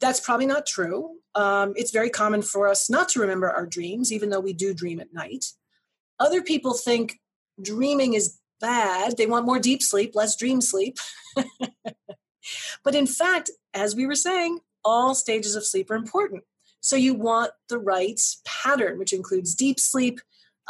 That's 0.00 0.20
probably 0.20 0.46
not 0.46 0.66
true. 0.66 1.16
Um, 1.34 1.72
it's 1.76 1.90
very 1.90 2.10
common 2.10 2.42
for 2.42 2.68
us 2.68 2.90
not 2.90 3.08
to 3.10 3.20
remember 3.20 3.50
our 3.50 3.66
dreams, 3.66 4.12
even 4.12 4.30
though 4.30 4.40
we 4.40 4.52
do 4.52 4.74
dream 4.74 5.00
at 5.00 5.12
night. 5.14 5.46
Other 6.18 6.42
people 6.42 6.74
think 6.74 7.18
dreaming 7.60 8.14
is 8.14 8.38
bad. 8.60 9.16
They 9.16 9.26
want 9.26 9.46
more 9.46 9.58
deep 9.58 9.82
sleep, 9.82 10.14
less 10.14 10.36
dream 10.36 10.60
sleep. 10.60 10.98
but 12.84 12.94
in 12.94 13.06
fact, 13.06 13.50
as 13.72 13.94
we 13.94 14.06
were 14.06 14.14
saying, 14.14 14.60
all 14.84 15.14
stages 15.14 15.56
of 15.56 15.64
sleep 15.64 15.90
are 15.90 15.96
important. 15.96 16.44
So 16.80 16.96
you 16.96 17.14
want 17.14 17.52
the 17.68 17.78
right 17.78 18.20
pattern, 18.44 18.98
which 18.98 19.12
includes 19.12 19.54
deep 19.54 19.80
sleep, 19.80 20.20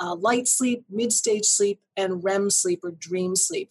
uh, 0.00 0.14
light 0.14 0.46
sleep, 0.46 0.84
mid 0.88 1.12
stage 1.12 1.44
sleep, 1.44 1.80
and 1.96 2.22
REM 2.22 2.50
sleep 2.50 2.84
or 2.84 2.92
dream 2.92 3.36
sleep. 3.36 3.70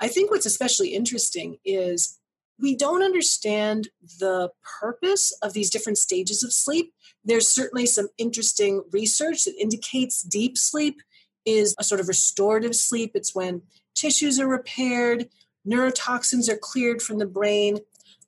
I 0.00 0.08
think 0.08 0.30
what's 0.30 0.46
especially 0.46 0.94
interesting 0.94 1.58
is 1.64 2.18
we 2.58 2.76
don't 2.76 3.02
understand 3.02 3.88
the 4.18 4.50
purpose 4.80 5.32
of 5.42 5.52
these 5.52 5.70
different 5.70 5.98
stages 5.98 6.42
of 6.42 6.52
sleep. 6.52 6.92
There's 7.24 7.48
certainly 7.48 7.86
some 7.86 8.08
interesting 8.18 8.84
research 8.92 9.44
that 9.44 9.60
indicates 9.60 10.22
deep 10.22 10.56
sleep 10.56 11.00
is 11.44 11.74
a 11.78 11.84
sort 11.84 12.00
of 12.00 12.08
restorative 12.08 12.76
sleep. 12.76 13.12
It's 13.14 13.34
when 13.34 13.62
tissues 13.94 14.38
are 14.38 14.46
repaired, 14.46 15.28
neurotoxins 15.66 16.48
are 16.48 16.58
cleared 16.58 17.02
from 17.02 17.18
the 17.18 17.26
brain. 17.26 17.78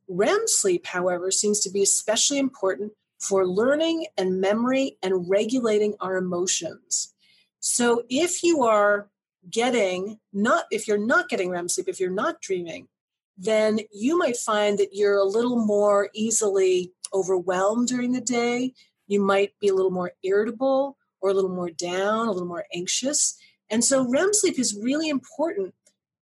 REM 0.08 0.46
sleep, 0.46 0.86
however, 0.86 1.30
seems 1.30 1.60
to 1.60 1.70
be 1.70 1.82
especially 1.82 2.38
important 2.38 2.92
for 3.20 3.46
learning 3.46 4.06
and 4.18 4.40
memory 4.40 4.98
and 5.02 5.28
regulating 5.28 5.94
our 6.00 6.16
emotions. 6.16 7.14
So 7.60 8.04
if 8.10 8.42
you 8.42 8.64
are 8.64 9.08
getting 9.50 10.18
not 10.32 10.64
if 10.70 10.88
you're 10.88 10.98
not 10.98 11.28
getting 11.28 11.50
REM 11.50 11.68
sleep, 11.68 11.88
if 11.88 12.00
you're 12.00 12.10
not 12.10 12.40
dreaming, 12.40 12.88
then 13.36 13.80
you 13.92 14.18
might 14.18 14.36
find 14.36 14.78
that 14.78 14.94
you're 14.94 15.18
a 15.18 15.24
little 15.24 15.64
more 15.64 16.08
easily 16.14 16.92
overwhelmed 17.12 17.88
during 17.88 18.12
the 18.12 18.20
day. 18.20 18.74
You 19.06 19.20
might 19.20 19.52
be 19.60 19.68
a 19.68 19.74
little 19.74 19.90
more 19.90 20.12
irritable 20.22 20.96
or 21.20 21.30
a 21.30 21.34
little 21.34 21.54
more 21.54 21.70
down, 21.70 22.28
a 22.28 22.32
little 22.32 22.48
more 22.48 22.66
anxious. 22.74 23.36
And 23.70 23.84
so 23.84 24.08
REM 24.08 24.32
sleep 24.32 24.58
is 24.58 24.78
really 24.80 25.08
important 25.08 25.74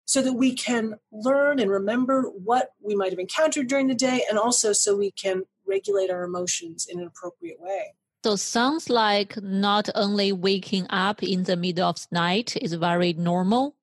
so 0.06 0.22
that 0.22 0.34
we 0.34 0.54
can 0.54 0.96
learn 1.12 1.60
and 1.60 1.70
remember 1.70 2.24
what 2.24 2.72
we 2.82 2.96
might 2.96 3.12
have 3.12 3.20
encountered 3.20 3.68
during 3.68 3.88
the 3.88 3.96
day 3.96 4.24
and 4.30 4.38
also 4.38 4.72
so 4.72 4.96
we 4.96 5.12
can 5.12 5.44
regulate 5.68 6.12
our 6.12 6.24
emotions 6.24 6.88
in 6.90 7.00
an 7.00 7.08
appropriate 7.08 7.60
way. 7.60 7.94
So 8.24 8.36
sounds 8.36 8.90
like 8.90 9.42
not 9.42 9.90
only 9.94 10.32
waking 10.32 10.88
up 10.90 11.22
in 11.22 11.44
the 11.44 11.56
middle 11.56 11.90
of 11.90 11.96
the 11.96 12.08
night 12.12 12.56
is 12.58 12.74
very 12.74 13.14
normal, 13.14 13.76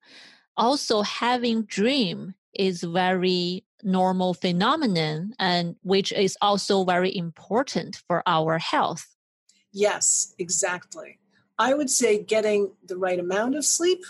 also 0.57 1.01
having 1.01 1.63
dream 1.63 2.35
is 2.53 2.83
very 2.83 3.65
normal 3.83 4.33
phenomenon 4.33 5.33
and 5.39 5.75
which 5.83 6.11
is 6.11 6.37
also 6.41 6.85
very 6.85 7.15
important 7.15 8.01
for 8.07 8.23
our 8.25 8.57
health. 8.57 9.15
Yes, 9.71 10.35
exactly. 10.39 11.19
I 11.57 11.73
would 11.73 11.89
say 11.89 12.23
getting 12.23 12.71
the 12.85 12.97
right 12.97 13.19
amount 13.19 13.55
of 13.55 13.65
sleep 13.65 14.03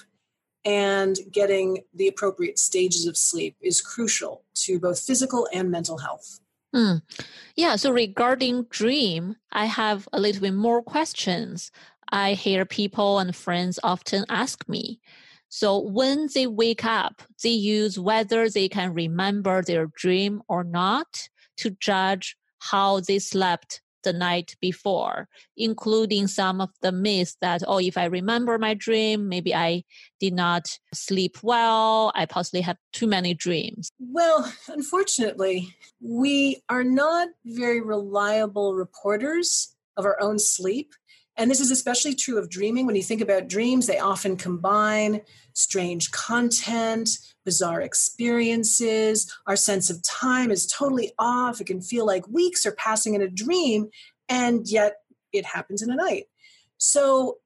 and 0.65 1.17
getting 1.31 1.83
the 1.93 2.07
appropriate 2.07 2.57
stages 2.57 3.05
of 3.05 3.17
sleep 3.17 3.55
is 3.61 3.81
crucial 3.81 4.43
to 4.55 4.79
both 4.79 4.99
physical 4.99 5.47
and 5.53 5.69
mental 5.69 5.97
health. 5.97 6.39
Mm. 6.73 7.01
Yeah, 7.55 7.75
so 7.75 7.91
regarding 7.91 8.63
dream, 8.63 9.35
I 9.51 9.65
have 9.65 10.07
a 10.11 10.19
little 10.19 10.41
bit 10.41 10.53
more 10.53 10.81
questions. 10.81 11.71
I 12.09 12.33
hear 12.33 12.65
people 12.65 13.19
and 13.19 13.35
friends 13.35 13.79
often 13.83 14.25
ask 14.29 14.67
me. 14.67 14.99
So 15.55 15.77
when 15.77 16.29
they 16.33 16.47
wake 16.47 16.83
up, 16.83 17.21
they 17.43 17.51
use 17.51 17.99
whether 17.99 18.49
they 18.49 18.67
can 18.67 18.91
remember 18.91 19.61
their 19.61 19.85
dream 19.85 20.41
or 20.47 20.63
not 20.63 21.29
to 21.57 21.69
judge 21.79 22.35
how 22.57 23.01
they 23.01 23.19
slept 23.19 23.83
the 24.03 24.13
night 24.13 24.55
before, 24.59 25.27
including 25.55 26.25
some 26.25 26.59
of 26.59 26.71
the 26.81 26.91
myths 26.91 27.37
that, 27.41 27.61
oh, 27.67 27.79
if 27.79 27.99
I 27.99 28.05
remember 28.05 28.57
my 28.57 28.73
dream, 28.73 29.29
maybe 29.29 29.53
I 29.53 29.83
did 30.19 30.33
not 30.33 30.79
sleep 30.91 31.37
well, 31.43 32.11
I 32.15 32.25
possibly 32.25 32.61
had 32.61 32.79
too 32.91 33.05
many 33.05 33.35
dreams. 33.35 33.91
Well, 33.99 34.51
unfortunately, 34.69 35.75
we 36.01 36.63
are 36.67 36.83
not 36.83 37.27
very 37.45 37.79
reliable 37.79 38.73
reporters 38.73 39.75
of 39.97 40.05
our 40.05 40.19
own 40.19 40.39
sleep. 40.39 40.93
And 41.35 41.49
this 41.49 41.59
is 41.59 41.71
especially 41.71 42.13
true 42.13 42.37
of 42.37 42.49
dreaming. 42.49 42.85
When 42.85 42.95
you 42.95 43.01
think 43.01 43.21
about 43.21 43.47
dreams, 43.47 43.87
they 43.87 43.97
often 43.97 44.37
combine 44.37 45.21
strange 45.53 46.11
content, 46.11 47.09
bizarre 47.43 47.81
experiences. 47.81 49.33
Our 49.47 49.55
sense 49.55 49.89
of 49.89 50.03
time 50.03 50.51
is 50.51 50.67
totally 50.67 51.11
off. 51.17 51.59
It 51.59 51.67
can 51.67 51.81
feel 51.81 52.05
like 52.05 52.27
weeks 52.27 52.65
are 52.65 52.73
passing 52.73 53.15
in 53.15 53.21
a 53.21 53.27
dream, 53.27 53.89
and 54.29 54.67
yet 54.67 54.97
it 55.31 55.45
happens 55.45 55.81
in 55.81 55.89
a 55.89 55.95
night. 55.95 56.25
So 56.77 57.37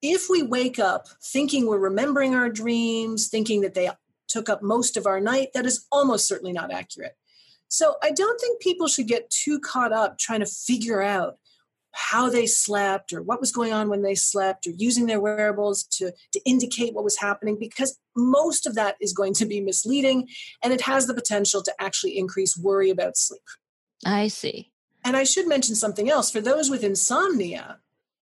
if 0.00 0.28
we 0.30 0.42
wake 0.42 0.78
up 0.78 1.06
thinking 1.22 1.66
we're 1.66 1.78
remembering 1.78 2.34
our 2.34 2.48
dreams, 2.48 3.28
thinking 3.28 3.60
that 3.60 3.74
they 3.74 3.90
took 4.28 4.48
up 4.48 4.62
most 4.62 4.96
of 4.96 5.06
our 5.06 5.20
night, 5.20 5.48
that 5.54 5.66
is 5.66 5.86
almost 5.92 6.26
certainly 6.26 6.52
not 6.52 6.72
accurate. 6.72 7.16
So 7.68 7.96
I 8.02 8.10
don't 8.10 8.40
think 8.40 8.60
people 8.60 8.88
should 8.88 9.06
get 9.06 9.30
too 9.30 9.60
caught 9.60 9.92
up 9.92 10.18
trying 10.18 10.40
to 10.40 10.46
figure 10.46 11.02
out 11.02 11.38
how 11.92 12.28
they 12.30 12.46
slept 12.46 13.12
or 13.12 13.22
what 13.22 13.40
was 13.40 13.52
going 13.52 13.72
on 13.72 13.88
when 13.88 14.02
they 14.02 14.14
slept 14.14 14.66
or 14.66 14.70
using 14.70 15.06
their 15.06 15.20
wearables 15.20 15.84
to, 15.84 16.12
to 16.32 16.40
indicate 16.44 16.94
what 16.94 17.04
was 17.04 17.18
happening 17.18 17.56
because 17.58 17.98
most 18.16 18.66
of 18.66 18.74
that 18.74 18.96
is 19.00 19.12
going 19.12 19.34
to 19.34 19.46
be 19.46 19.60
misleading 19.60 20.26
and 20.62 20.72
it 20.72 20.80
has 20.80 21.06
the 21.06 21.14
potential 21.14 21.62
to 21.62 21.72
actually 21.78 22.16
increase 22.16 22.56
worry 22.56 22.90
about 22.90 23.16
sleep. 23.16 23.42
I 24.04 24.28
see. 24.28 24.72
And 25.04 25.16
I 25.16 25.24
should 25.24 25.48
mention 25.48 25.74
something 25.74 26.10
else. 26.10 26.30
For 26.30 26.40
those 26.40 26.70
with 26.70 26.84
insomnia, 26.84 27.78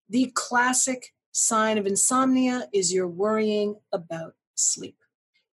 the 0.09 0.33
classic 0.35 1.13
sign 1.33 1.79
of 1.79 1.87
insomnia 1.87 2.69
is 2.73 2.93
you're 2.93 3.09
worrying 3.09 3.77
about 3.93 4.35
sleep. 4.55 4.97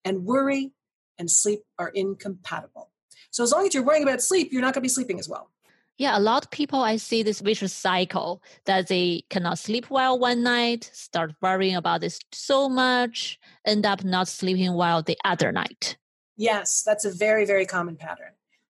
And 0.03 0.25
worry 0.25 0.71
and 1.19 1.29
sleep 1.29 1.61
are 1.77 1.89
incompatible. 1.89 2.91
So 3.29 3.43
as 3.43 3.51
long 3.51 3.67
as 3.67 3.73
you're 3.73 3.83
worrying 3.83 4.03
about 4.03 4.21
sleep, 4.21 4.51
you're 4.51 4.61
not 4.61 4.73
going 4.73 4.81
to 4.81 4.81
be 4.81 4.89
sleeping 4.89 5.19
as 5.19 5.27
well. 5.27 5.51
Yeah, 5.97 6.17
a 6.17 6.19
lot 6.19 6.45
of 6.45 6.51
people 6.51 6.81
I 6.81 6.97
see 6.97 7.23
this 7.23 7.41
vicious 7.41 7.73
cycle 7.73 8.43
that 8.65 8.87
they 8.87 9.23
cannot 9.29 9.57
sleep 9.57 9.89
well 9.89 10.19
one 10.19 10.43
night, 10.43 10.89
start 10.93 11.33
worrying 11.41 11.75
about 11.75 12.01
this 12.01 12.19
so 12.31 12.69
much, 12.69 13.39
end 13.65 13.85
up 13.85 14.03
not 14.03 14.27
sleeping 14.27 14.75
well 14.75 15.01
the 15.01 15.17
other 15.25 15.51
night. 15.51 15.97
Yes, 16.35 16.83
that's 16.85 17.03
a 17.03 17.11
very, 17.11 17.45
very 17.45 17.65
common 17.65 17.95
pattern. 17.95 18.33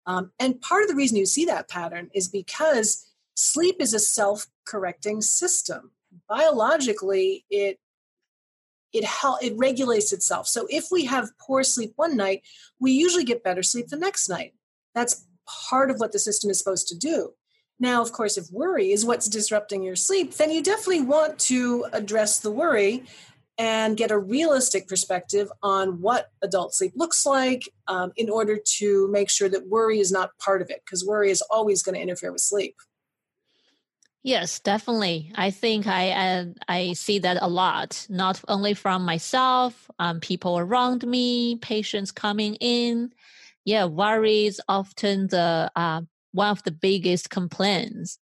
Um, 0.07 0.31
and 0.39 0.61
part 0.61 0.83
of 0.83 0.89
the 0.89 0.95
reason 0.95 1.17
you 1.17 1.27
see 1.27 1.45
that 1.47 1.69
pattern 1.69 2.09
is 2.15 2.29
because 2.29 3.11
sleep 3.35 3.77
is 3.81 3.95
a 3.95 3.99
self 3.99 4.47
correcting 4.65 5.21
system. 5.21 5.91
Biologically, 6.29 7.45
it 7.51 7.79
it 8.93 9.05
help, 9.05 9.43
it 9.43 9.53
regulates 9.57 10.13
itself. 10.13 10.47
So 10.47 10.67
if 10.71 10.87
we 10.91 11.05
have 11.05 11.37
poor 11.39 11.63
sleep 11.63 11.93
one 11.97 12.17
night, 12.17 12.43
we 12.81 12.93
usually 12.93 13.25
get 13.25 13.45
better 13.45 13.63
sleep 13.63 13.89
the 13.89 13.97
next 13.97 14.29
night. 14.31 14.55
That's 14.95 15.27
part 15.71 15.91
of 15.91 15.99
what 15.99 16.13
the 16.13 16.19
system 16.19 16.51
is 16.51 16.59
supposed 16.59 16.89
to 16.89 16.97
do. 16.97 17.33
Now, 17.81 18.03
of 18.03 18.13
course, 18.13 18.37
if 18.37 18.51
worry 18.51 18.91
is 18.91 19.05
what's 19.05 19.29
disrupting 19.29 19.83
your 19.83 19.97
sleep, 19.97 20.35
then 20.35 20.51
you 20.51 20.63
definitely 20.63 21.03
want 21.03 21.39
to 21.41 21.87
address 21.93 22.41
the 22.41 22.51
worry 22.51 23.05
and 23.57 23.97
get 23.97 24.11
a 24.11 24.19
realistic 24.19 24.87
perspective 24.87 25.51
on 25.63 26.01
what 26.01 26.31
adult 26.43 26.75
sleep 26.75 26.93
looks 26.95 27.27
like 27.27 27.69
um, 27.89 28.13
in 28.17 28.31
order 28.31 28.57
to 28.79 29.09
make 29.09 29.31
sure 29.31 29.49
that 29.49 29.69
worry 29.69 29.99
is 29.99 30.13
not 30.13 30.37
part 30.39 30.63
of 30.63 30.71
it, 30.71 30.81
because 30.85 31.05
worry 31.05 31.31
is 31.31 31.43
always 31.51 31.83
going 31.83 31.95
to 31.95 32.01
interfere 32.01 32.33
with 32.33 32.41
sleep. 32.41 32.77
Yes, 34.25 34.61
definitely. 34.61 35.33
I 35.37 35.51
think 35.51 35.87
I 35.87 36.11
uh, 36.11 36.45
I 36.69 36.93
see 36.93 37.21
that 37.21 37.39
a 37.41 37.49
lot, 37.49 38.07
not 38.11 38.41
only 38.49 38.75
from 38.75 39.05
myself, 39.05 39.89
um, 39.99 40.21
people 40.21 40.59
around 40.59 41.07
me, 41.07 41.57
patients 41.57 42.11
coming 42.11 42.57
in 42.57 43.13
yeah, 43.69 43.85
worry 43.85 44.47
is 44.47 44.63
often 44.67 45.27
the 45.27 45.71
uh, 45.77 46.01
one 46.33 46.49
of 46.49 46.63
the 46.63 46.71
biggest 46.71 47.29
complaints. 47.29 48.19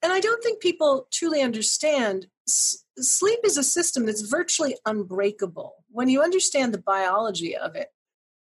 And 0.00 0.12
I 0.12 0.20
don't 0.20 0.42
think 0.44 0.62
people 0.62 1.08
truly 1.12 1.42
understand 1.42 2.28
S- 2.46 2.84
sleep 2.96 3.40
is 3.42 3.56
a 3.56 3.64
system 3.64 4.06
that's 4.06 4.20
virtually 4.20 4.76
unbreakable. 4.86 5.72
When 5.90 6.08
you 6.08 6.22
understand 6.22 6.72
the 6.72 6.78
biology 6.78 7.56
of 7.56 7.74
it, 7.74 7.88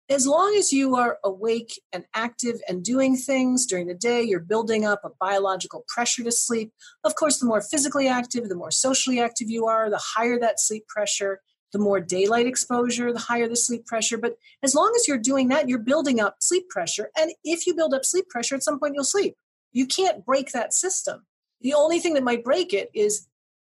as 0.09 0.27
long 0.27 0.57
as 0.57 0.73
you 0.73 0.97
are 0.97 1.19
awake 1.23 1.81
and 1.93 2.05
active 2.15 2.57
and 2.69 2.85
doing 2.85 3.17
things 3.17 3.65
during 3.65 3.87
the 3.87 3.95
day, 3.95 4.23
you're 4.23 4.41
building 4.41 4.85
up 4.85 5.03
a 5.05 5.11
biological 5.21 5.85
pressure 5.87 6.25
to 6.25 6.33
sleep. 6.33 6.73
Of 7.05 7.15
course, 7.15 7.39
the 7.39 7.47
more 7.47 7.63
physically 7.63 8.09
active, 8.09 8.49
the 8.49 8.57
more 8.57 8.73
socially 8.73 9.21
active 9.21 9.49
you 9.49 9.67
are, 9.67 9.89
the 9.89 10.03
higher 10.03 10.41
that 10.41 10.59
sleep 10.59 10.89
pressure. 10.89 11.41
The 11.73 11.79
more 11.79 12.01
daylight 12.01 12.47
exposure, 12.47 13.13
the 13.13 13.19
higher 13.19 13.49
the 13.49 13.57
sleep 13.57 13.87
pressure. 13.87 14.19
But 14.19 14.37
as 14.63 14.75
long 14.75 14.93
as 14.95 15.09
you're 15.09 15.19
doing 15.19 15.49
that, 15.49 15.69
you're 15.69 15.79
building 15.79 16.21
up 16.21 16.37
sleep 16.41 16.69
pressure. 16.69 17.11
And 17.17 17.33
if 17.45 17.67
you 17.67 17.75
build 17.75 17.95
up 17.95 18.05
sleep 18.05 18.29
pressure, 18.29 18.55
at 18.55 18.63
some 18.63 18.79
point 18.79 18.95
you'll 18.95 19.05
sleep. 19.05 19.37
You 19.73 19.87
can't 19.87 20.25
break 20.25 20.53
that 20.53 20.75
system. 20.75 21.25
The 21.63 21.75
only 21.75 21.99
thing 21.99 22.15
that 22.15 22.25
might 22.25 22.45
break 22.45 22.75
it 22.75 22.91
is 22.95 23.27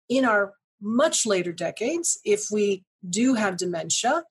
in 0.09 0.25
our 0.25 0.55
much 0.81 1.27
later 1.27 1.53
decades, 1.53 2.19
if 2.25 2.47
we 2.53 2.85
do 3.09 3.35
have 3.35 3.57
dementia, 3.57 4.23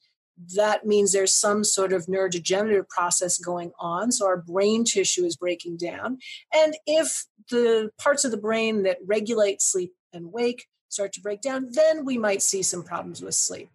that 0.56 0.86
means 0.86 1.12
there's 1.12 1.34
some 1.34 1.64
sort 1.64 1.92
of 1.92 2.06
neurodegenerative 2.06 2.88
process 2.90 3.38
going 3.38 3.72
on. 3.80 4.12
So 4.12 4.28
our 4.28 4.38
brain 4.38 4.84
tissue 4.84 5.26
is 5.26 5.36
breaking 5.36 5.78
down. 5.78 6.20
And 6.54 6.78
if 6.86 7.26
the 7.50 7.90
parts 8.00 8.24
of 8.24 8.32
the 8.32 8.38
brain 8.38 8.84
that 8.84 8.98
regulate 9.06 9.62
sleep 9.62 9.94
and 10.14 10.32
wake 10.32 10.68
start 10.98 11.13
to 11.13 11.22
break 11.22 11.42
down, 11.42 11.68
then 11.72 12.06
we 12.06 12.18
might 12.18 12.42
see 12.42 12.63
some 12.63 12.82
problems 12.82 13.22
with 13.22 13.36
sleep. 13.36 13.70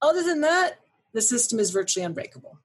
Other 0.00 0.22
than 0.22 0.40
that, 0.42 0.78
the 1.12 1.20
system 1.20 1.58
is 1.58 1.72
virtually 1.72 2.04
unbreakable. 2.04 2.58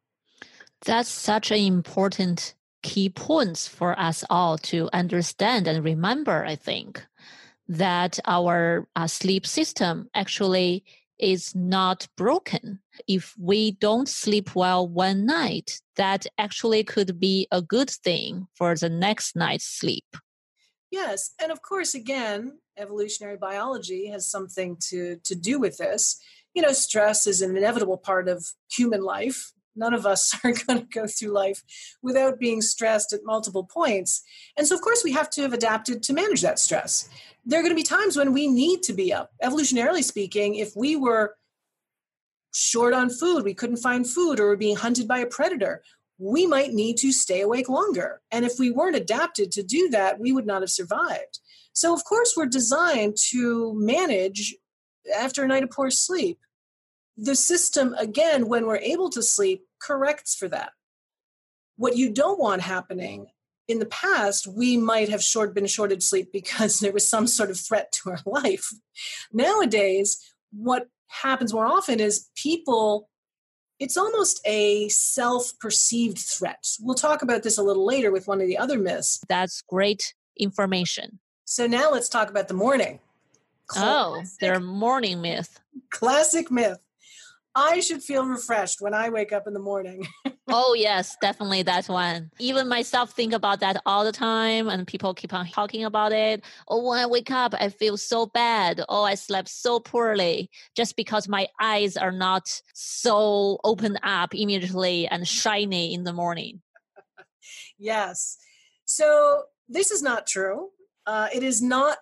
That's 0.85 1.09
such 1.09 1.49
an 1.49 1.57
important 1.57 2.53
key 2.83 3.09
points 3.09 3.67
for 3.67 3.99
us 3.99 4.23
all 4.29 4.59
to 4.59 4.89
understand 4.93 5.67
and 5.67 5.83
remember, 5.83 6.45
I 6.45 6.55
think, 6.55 7.03
that 7.67 8.19
our 8.25 8.87
uh, 8.95 9.07
sleep 9.07 9.47
system 9.47 10.07
actually 10.13 10.85
is 11.17 11.55
not 11.55 12.07
broken. 12.15 12.79
If 13.07 13.33
we 13.39 13.71
don't 13.71 14.07
sleep 14.07 14.55
well 14.55 14.87
one 14.87 15.25
night, 15.25 15.81
that 15.95 16.27
actually 16.37 16.83
could 16.83 17.19
be 17.19 17.47
a 17.51 17.61
good 17.63 17.89
thing 17.89 18.47
for 18.53 18.75
the 18.75 18.89
next 18.89 19.35
night's 19.35 19.65
sleep. 19.65 20.05
Yes, 20.95 21.33
and 21.41 21.51
of 21.51 21.61
course, 21.61 21.93
again, 21.93 22.57
evolutionary 22.77 23.35
biology 23.35 24.07
has 24.07 24.31
something 24.31 24.77
to, 24.87 25.17
to 25.25 25.35
do 25.35 25.59
with 25.59 25.75
this. 25.77 26.21
You 26.53 26.61
know, 26.61 26.71
stress 26.71 27.27
is 27.27 27.41
an 27.41 27.57
inevitable 27.57 27.97
part 27.97 28.29
of 28.29 28.47
human 28.71 29.01
life. 29.01 29.51
None 29.75 29.93
of 29.93 30.05
us 30.05 30.33
are 30.45 30.53
going 30.53 30.79
to 30.79 30.85
go 30.85 31.05
through 31.05 31.31
life 31.31 31.63
without 32.01 32.39
being 32.39 32.61
stressed 32.61 33.11
at 33.11 33.25
multiple 33.25 33.65
points. 33.65 34.21
And 34.55 34.65
so, 34.65 34.73
of 34.73 34.79
course, 34.79 35.03
we 35.03 35.11
have 35.11 35.29
to 35.31 35.41
have 35.41 35.51
adapted 35.51 36.01
to 36.03 36.13
manage 36.13 36.41
that 36.43 36.59
stress. 36.59 37.09
There 37.45 37.59
are 37.59 37.63
going 37.63 37.75
to 37.75 37.83
be 37.83 37.83
times 37.83 38.15
when 38.15 38.31
we 38.31 38.47
need 38.47 38.81
to 38.83 38.93
be 38.93 39.11
up. 39.11 39.33
Evolutionarily 39.43 40.01
speaking, 40.01 40.55
if 40.55 40.77
we 40.77 40.95
were 40.95 41.35
short 42.53 42.93
on 42.93 43.09
food, 43.09 43.43
we 43.43 43.53
couldn't 43.53 43.83
find 43.83 44.07
food, 44.07 44.39
or 44.39 44.47
were 44.47 44.55
being 44.55 44.77
hunted 44.77 45.09
by 45.09 45.19
a 45.19 45.25
predator, 45.25 45.83
we 46.17 46.47
might 46.47 46.73
need 46.73 46.97
to 46.97 47.11
stay 47.11 47.41
awake 47.41 47.69
longer. 47.69 48.21
And 48.31 48.45
if 48.45 48.57
we 48.57 48.71
weren't 48.71 48.95
adapted 48.95 49.51
to 49.53 49.63
do 49.63 49.89
that, 49.89 50.19
we 50.19 50.31
would 50.31 50.45
not 50.45 50.61
have 50.61 50.69
survived. 50.69 51.39
So, 51.73 51.93
of 51.93 52.05
course, 52.05 52.35
we're 52.37 52.45
designed 52.45 53.17
to 53.31 53.73
manage 53.75 54.55
after 55.17 55.43
a 55.43 55.47
night 55.47 55.63
of 55.63 55.71
poor 55.71 55.91
sleep. 55.91 56.39
The 57.17 57.35
system, 57.35 57.93
again, 57.97 58.47
when 58.47 58.65
we're 58.65 58.77
able 58.77 59.09
to 59.11 59.21
sleep, 59.21 59.63
corrects 59.81 60.35
for 60.35 60.47
that. 60.49 60.71
What 61.77 61.97
you 61.97 62.11
don't 62.11 62.39
want 62.39 62.61
happening 62.61 63.27
in 63.67 63.79
the 63.79 63.85
past, 63.87 64.47
we 64.47 64.77
might 64.77 65.09
have 65.09 65.23
short, 65.23 65.53
been 65.53 65.65
shorted 65.65 66.01
sleep 66.01 66.29
because 66.31 66.79
there 66.81 66.93
was 66.93 67.07
some 67.07 67.27
sort 67.27 67.49
of 67.49 67.59
threat 67.59 67.91
to 67.91 68.11
our 68.11 68.19
life. 68.25 68.69
Nowadays, 69.31 70.17
what 70.51 70.87
happens 71.07 71.53
more 71.53 71.65
often 71.65 71.99
is 71.99 72.29
people 72.35 73.09
it's 73.79 73.97
almost 73.97 74.41
a 74.45 74.89
self 74.89 75.57
perceived 75.59 76.19
threat. 76.19 76.67
We'll 76.81 76.95
talk 76.95 77.21
about 77.21 77.43
this 77.43 77.57
a 77.57 77.63
little 77.63 77.85
later 77.85 78.11
with 78.11 78.27
one 78.27 78.41
of 78.41 78.47
the 78.47 78.57
other 78.57 78.77
myths. 78.77 79.21
That's 79.27 79.61
great 79.61 80.13
information. 80.37 81.19
So 81.45 81.67
now 81.67 81.91
let's 81.91 82.09
talk 82.09 82.29
about 82.29 82.47
the 82.47 82.53
morning. 82.53 82.99
Oh, 83.71 84.15
Classic, 84.15 84.37
oh, 84.41 84.45
their 84.45 84.59
morning 84.59 85.21
myth. 85.21 85.59
Classic 85.89 86.49
myth. 86.51 86.79
I 87.55 87.79
should 87.79 88.03
feel 88.03 88.25
refreshed 88.25 88.81
when 88.81 88.93
I 88.93 89.09
wake 89.09 89.31
up 89.31 89.47
in 89.47 89.53
the 89.53 89.59
morning. 89.59 90.05
oh 90.49 90.75
yes, 90.77 91.15
definitely 91.21 91.63
that 91.63 91.87
one. 91.87 92.29
Even 92.37 92.67
myself 92.67 93.11
think 93.13 93.31
about 93.31 93.61
that 93.61 93.81
all 93.85 94.03
the 94.03 94.11
time 94.11 94.67
and 94.67 94.85
people 94.85 95.13
keep 95.13 95.33
on 95.33 95.47
talking 95.47 95.85
about 95.85 96.11
it. 96.11 96.43
Oh, 96.67 96.89
when 96.89 96.99
I 96.99 97.05
wake 97.05 97.31
up, 97.31 97.53
I 97.57 97.69
feel 97.69 97.95
so 97.95 98.25
bad. 98.25 98.83
Oh, 98.89 99.03
I 99.03 99.15
slept 99.15 99.47
so 99.47 99.79
poorly 99.79 100.49
just 100.75 100.97
because 100.97 101.29
my 101.29 101.47
eyes 101.61 101.95
are 101.95 102.11
not 102.11 102.61
so 102.73 103.59
opened 103.63 103.99
up 104.03 104.35
immediately 104.35 105.07
and 105.07 105.25
shiny 105.25 105.93
in 105.93 106.03
the 106.03 106.13
morning. 106.13 106.61
yes. 107.79 108.37
So 108.83 109.43
this 109.69 109.91
is 109.91 110.03
not 110.03 110.27
true. 110.27 110.71
Uh, 111.07 111.29
it 111.33 111.41
is 111.41 111.61
not 111.61 111.99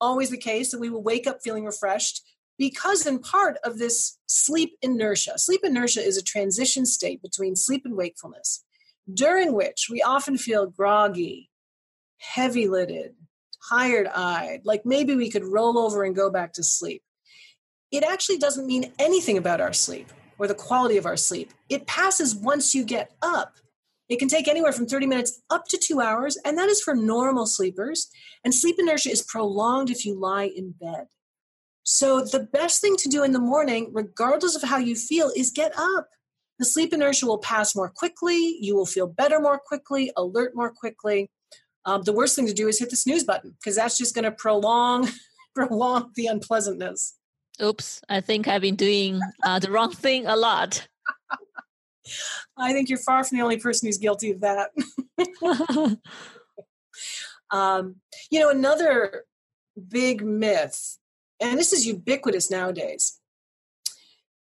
always 0.00 0.30
the 0.30 0.36
case 0.36 0.70
that 0.70 0.80
we 0.80 0.90
will 0.90 1.02
wake 1.02 1.26
up 1.26 1.40
feeling 1.42 1.64
refreshed 1.64 2.22
because 2.58 3.06
in 3.06 3.18
part 3.18 3.56
of 3.64 3.78
this 3.78 4.18
sleep 4.26 4.76
inertia. 4.82 5.38
Sleep 5.38 5.60
inertia 5.64 6.00
is 6.00 6.16
a 6.16 6.22
transition 6.22 6.86
state 6.86 7.22
between 7.22 7.56
sleep 7.56 7.82
and 7.84 7.96
wakefulness, 7.96 8.64
during 9.12 9.52
which 9.52 9.88
we 9.90 10.02
often 10.02 10.38
feel 10.38 10.66
groggy, 10.66 11.50
heavy 12.18 12.68
lidded, 12.68 13.14
tired 13.68 14.06
eyed, 14.08 14.60
like 14.64 14.84
maybe 14.84 15.14
we 15.14 15.30
could 15.30 15.44
roll 15.44 15.78
over 15.78 16.04
and 16.04 16.16
go 16.16 16.30
back 16.30 16.52
to 16.54 16.62
sleep. 16.62 17.02
It 17.90 18.04
actually 18.04 18.38
doesn't 18.38 18.66
mean 18.66 18.92
anything 18.98 19.36
about 19.36 19.60
our 19.60 19.72
sleep 19.72 20.08
or 20.38 20.46
the 20.46 20.54
quality 20.54 20.96
of 20.96 21.06
our 21.06 21.16
sleep. 21.16 21.52
It 21.68 21.86
passes 21.86 22.34
once 22.34 22.74
you 22.74 22.84
get 22.84 23.12
up. 23.22 23.54
It 24.08 24.18
can 24.18 24.28
take 24.28 24.48
anywhere 24.48 24.72
from 24.72 24.86
30 24.86 25.06
minutes 25.06 25.40
up 25.50 25.66
to 25.68 25.78
two 25.78 26.00
hours, 26.00 26.36
and 26.44 26.58
that 26.58 26.68
is 26.68 26.82
for 26.82 26.94
normal 26.94 27.46
sleepers. 27.46 28.08
And 28.44 28.54
sleep 28.54 28.76
inertia 28.78 29.10
is 29.10 29.22
prolonged 29.22 29.90
if 29.90 30.04
you 30.04 30.18
lie 30.18 30.50
in 30.54 30.72
bed. 30.72 31.06
So, 31.84 32.20
the 32.20 32.40
best 32.40 32.80
thing 32.80 32.96
to 32.96 33.08
do 33.08 33.24
in 33.24 33.32
the 33.32 33.40
morning, 33.40 33.90
regardless 33.92 34.54
of 34.54 34.62
how 34.62 34.78
you 34.78 34.94
feel, 34.94 35.32
is 35.36 35.50
get 35.50 35.72
up. 35.76 36.08
The 36.58 36.64
sleep 36.64 36.92
inertia 36.92 37.26
will 37.26 37.38
pass 37.38 37.74
more 37.74 37.88
quickly. 37.88 38.56
You 38.60 38.76
will 38.76 38.86
feel 38.86 39.08
better 39.08 39.40
more 39.40 39.58
quickly, 39.58 40.12
alert 40.16 40.52
more 40.54 40.70
quickly. 40.70 41.30
Um, 41.84 42.02
the 42.02 42.12
worst 42.12 42.36
thing 42.36 42.46
to 42.46 42.52
do 42.52 42.68
is 42.68 42.78
hit 42.78 42.90
the 42.90 42.96
snooze 42.96 43.24
button 43.24 43.56
because 43.58 43.74
that's 43.74 43.98
just 43.98 44.14
going 44.14 44.24
to 44.24 44.32
prolong 44.32 45.08
prolong 45.54 46.12
the 46.14 46.26
unpleasantness. 46.26 47.16
Oops, 47.60 48.00
I 48.08 48.20
think 48.20 48.48
I've 48.48 48.62
been 48.62 48.76
doing 48.76 49.20
uh, 49.44 49.58
the 49.58 49.70
wrong 49.70 49.90
thing 49.90 50.26
a 50.26 50.36
lot. 50.36 50.86
I 52.56 52.72
think 52.72 52.88
you're 52.88 52.98
far 52.98 53.24
from 53.24 53.38
the 53.38 53.44
only 53.44 53.58
person 53.58 53.86
who's 53.86 53.98
guilty 53.98 54.30
of 54.30 54.40
that. 54.40 54.70
um, 57.50 57.96
you 58.30 58.40
know, 58.40 58.50
another 58.50 59.24
big 59.88 60.24
myth 60.24 60.98
and 61.42 61.58
this 61.58 61.72
is 61.72 61.86
ubiquitous 61.86 62.50
nowadays. 62.50 63.18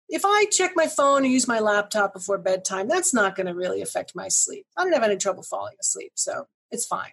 If 0.10 0.24
I 0.26 0.46
check 0.52 0.72
my 0.76 0.88
phone 0.88 1.22
or 1.22 1.28
use 1.28 1.48
my 1.48 1.60
laptop 1.60 2.14
before 2.14 2.40
bedtime, 2.40 2.88
that's 2.88 3.14
not 3.14 3.36
going 3.36 3.46
to 3.46 3.54
really 3.54 3.82
affect 3.82 4.16
my 4.16 4.28
sleep. 4.28 4.66
I 4.76 4.84
don't 4.84 4.94
have 4.94 5.04
any 5.04 5.18
trouble 5.18 5.44
falling 5.44 5.76
asleep, 5.80 6.14
so 6.16 6.48
it's 6.72 6.88
fine. 6.88 7.12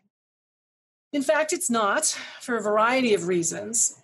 In 1.12 1.22
fact, 1.22 1.52
it's 1.52 1.70
not 1.70 2.06
for 2.40 2.56
a 2.56 2.62
variety 2.62 3.12
of 3.12 3.28
reasons. 3.28 4.00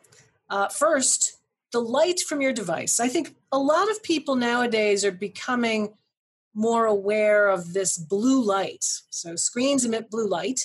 Uh, 0.50 0.68
first, 0.68 1.38
the 1.72 1.80
light 1.80 2.20
from 2.20 2.42
your 2.42 2.52
device. 2.52 3.00
I 3.00 3.08
think 3.08 3.34
a 3.50 3.58
lot 3.58 3.90
of 3.90 4.02
people 4.02 4.36
nowadays 4.36 5.06
are 5.06 5.12
becoming 5.12 5.94
more 6.54 6.84
aware 6.84 7.48
of 7.48 7.72
this 7.72 7.96
blue 7.96 8.44
light. 8.44 8.84
So, 9.08 9.36
screens 9.36 9.86
emit 9.86 10.10
blue 10.10 10.28
light, 10.28 10.60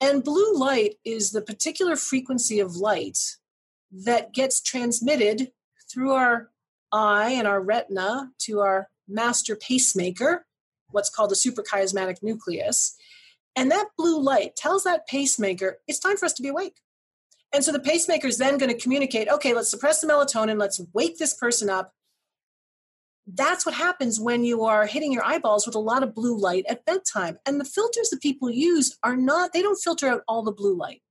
and 0.00 0.22
blue 0.22 0.56
light 0.56 0.94
is 1.04 1.32
the 1.32 1.42
particular 1.42 1.96
frequency 1.96 2.60
of 2.60 2.76
light 2.76 3.18
that 3.90 4.32
gets 4.32 4.60
transmitted 4.60 5.52
through 5.90 6.12
our 6.12 6.50
eye 6.92 7.30
and 7.30 7.46
our 7.46 7.60
retina 7.60 8.30
to 8.40 8.60
our 8.60 8.88
master 9.08 9.56
pacemaker, 9.56 10.46
what's 10.90 11.10
called 11.10 11.30
the 11.30 11.34
suprachiasmatic 11.34 12.22
nucleus. 12.22 12.96
And 13.56 13.70
that 13.70 13.88
blue 13.96 14.20
light 14.20 14.56
tells 14.56 14.84
that 14.84 15.06
pacemaker 15.08 15.78
it's 15.88 15.98
time 15.98 16.16
for 16.16 16.26
us 16.26 16.32
to 16.34 16.42
be 16.42 16.48
awake. 16.48 16.76
And 17.52 17.64
so 17.64 17.72
the 17.72 17.80
pacemaker 17.80 18.26
is 18.26 18.38
then 18.38 18.58
going 18.58 18.72
to 18.72 18.80
communicate 18.80 19.28
okay, 19.28 19.54
let's 19.54 19.70
suppress 19.70 20.00
the 20.00 20.06
melatonin, 20.06 20.58
let's 20.58 20.80
wake 20.92 21.18
this 21.18 21.34
person 21.34 21.70
up. 21.70 21.92
That's 23.26 23.66
what 23.66 23.74
happens 23.74 24.18
when 24.18 24.44
you 24.44 24.64
are 24.64 24.86
hitting 24.86 25.12
your 25.12 25.24
eyeballs 25.24 25.66
with 25.66 25.74
a 25.74 25.80
lot 25.80 26.02
of 26.02 26.14
blue 26.14 26.38
light 26.38 26.64
at 26.68 26.86
bedtime. 26.86 27.38
And 27.44 27.60
the 27.60 27.64
filters 27.64 28.08
that 28.10 28.22
people 28.22 28.48
use 28.48 28.96
are 29.02 29.16
not, 29.16 29.52
they 29.52 29.60
don't 29.60 29.78
filter 29.78 30.08
out 30.08 30.22
all 30.26 30.42
the 30.42 30.52
blue 30.52 30.74
light. 30.74 31.02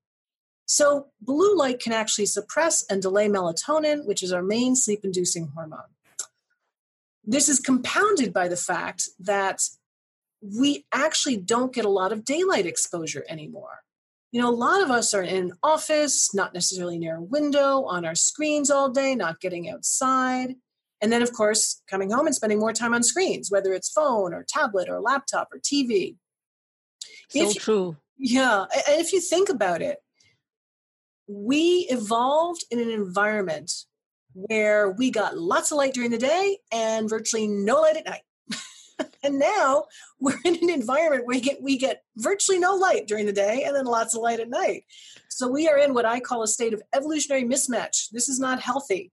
So, 0.70 1.08
blue 1.22 1.58
light 1.58 1.80
can 1.80 1.94
actually 1.94 2.26
suppress 2.26 2.86
and 2.90 3.02
delay 3.02 3.30
melatonin, 3.30 4.06
which 4.06 4.22
is 4.22 4.34
our 4.34 4.44
main 4.44 4.76
sleep 4.76 5.00
inducing 5.06 5.48
hormone. 5.56 5.80
This 7.24 7.48
is 7.48 7.62
compounded 7.62 8.34
by 8.34 8.50
the 8.50 8.58
fact 8.58 9.08
that 9.20 9.70
we 10.42 10.86
actually 10.94 11.38
don't 11.38 11.74
get 11.74 11.86
a 11.86 11.90
lot 11.90 12.12
of 12.12 12.26
daylight 12.26 12.66
exposure 12.66 13.24
anymore. 13.30 13.80
You 14.34 14.42
know, 14.42 14.50
a 14.50 14.52
lot 14.52 14.84
of 14.84 14.92
us 14.92 15.14
are 15.14 15.24
in 15.24 15.36
an 15.38 15.54
office, 15.64 16.34
not 16.34 16.54
necessarily 16.54 17.00
near 17.00 17.16
a 17.16 17.22
window, 17.22 17.84
on 17.84 18.06
our 18.06 18.16
screens 18.16 18.70
all 18.70 18.90
day, 18.90 19.16
not 19.16 19.40
getting 19.40 19.70
outside. 19.70 20.56
And 21.00 21.14
then, 21.14 21.22
of 21.22 21.32
course, 21.32 21.82
coming 21.90 22.12
home 22.12 22.26
and 22.26 22.36
spending 22.36 22.60
more 22.60 22.74
time 22.74 22.94
on 22.94 23.04
screens, 23.04 23.50
whether 23.50 23.74
it's 23.74 23.90
phone 23.90 24.34
or 24.34 24.46
tablet 24.48 24.90
or 24.90 25.00
laptop 25.00 25.48
or 25.54 25.60
TV. 25.60 26.18
So 27.30 27.50
if, 27.50 27.56
true. 27.56 27.96
Yeah. 28.18 28.66
And 28.74 29.00
if 29.00 29.14
you 29.14 29.22
think 29.22 29.48
about 29.48 29.82
it, 29.82 30.00
we 31.28 31.88
evolved 31.90 32.64
in 32.72 32.80
an 32.80 32.90
environment 32.90 33.72
where 34.34 34.92
we 34.92 35.10
got 35.10 35.38
lots 35.38 35.72
of 35.72 35.78
light 35.78 35.94
during 35.94 36.12
the 36.12 36.18
day 36.18 36.58
and 36.72 37.10
virtually 37.10 37.48
no 37.48 37.82
light 37.82 37.98
at 37.98 38.06
night. 38.06 39.10
and 39.24 39.40
now 39.40 39.86
we're 40.20 40.38
in 40.46 40.56
an 40.56 40.70
environment 40.70 41.26
where 41.26 41.36
we 41.36 41.42
get 41.42 41.62
we 41.62 41.78
get 41.78 42.04
virtually 42.16 42.60
no 42.60 42.76
light 42.76 43.08
during 43.08 43.26
the 43.26 43.34
day 43.34 43.64
and 43.64 43.76
then 43.76 43.86
lots 43.86 44.16
of 44.16 44.22
light 44.22 44.40
at 44.40 44.50
night. 44.50 44.84
So 45.30 45.48
we 45.48 45.68
are 45.68 45.78
in 45.78 45.94
what 45.94 46.06
I 46.06 46.20
call 46.20 46.44
a 46.44 46.48
state 46.48 46.74
of 46.74 46.82
evolutionary 46.94 47.44
mismatch. 47.44 48.10
This 48.12 48.30
is 48.30 48.40
not 48.40 48.62
healthy. 48.62 49.12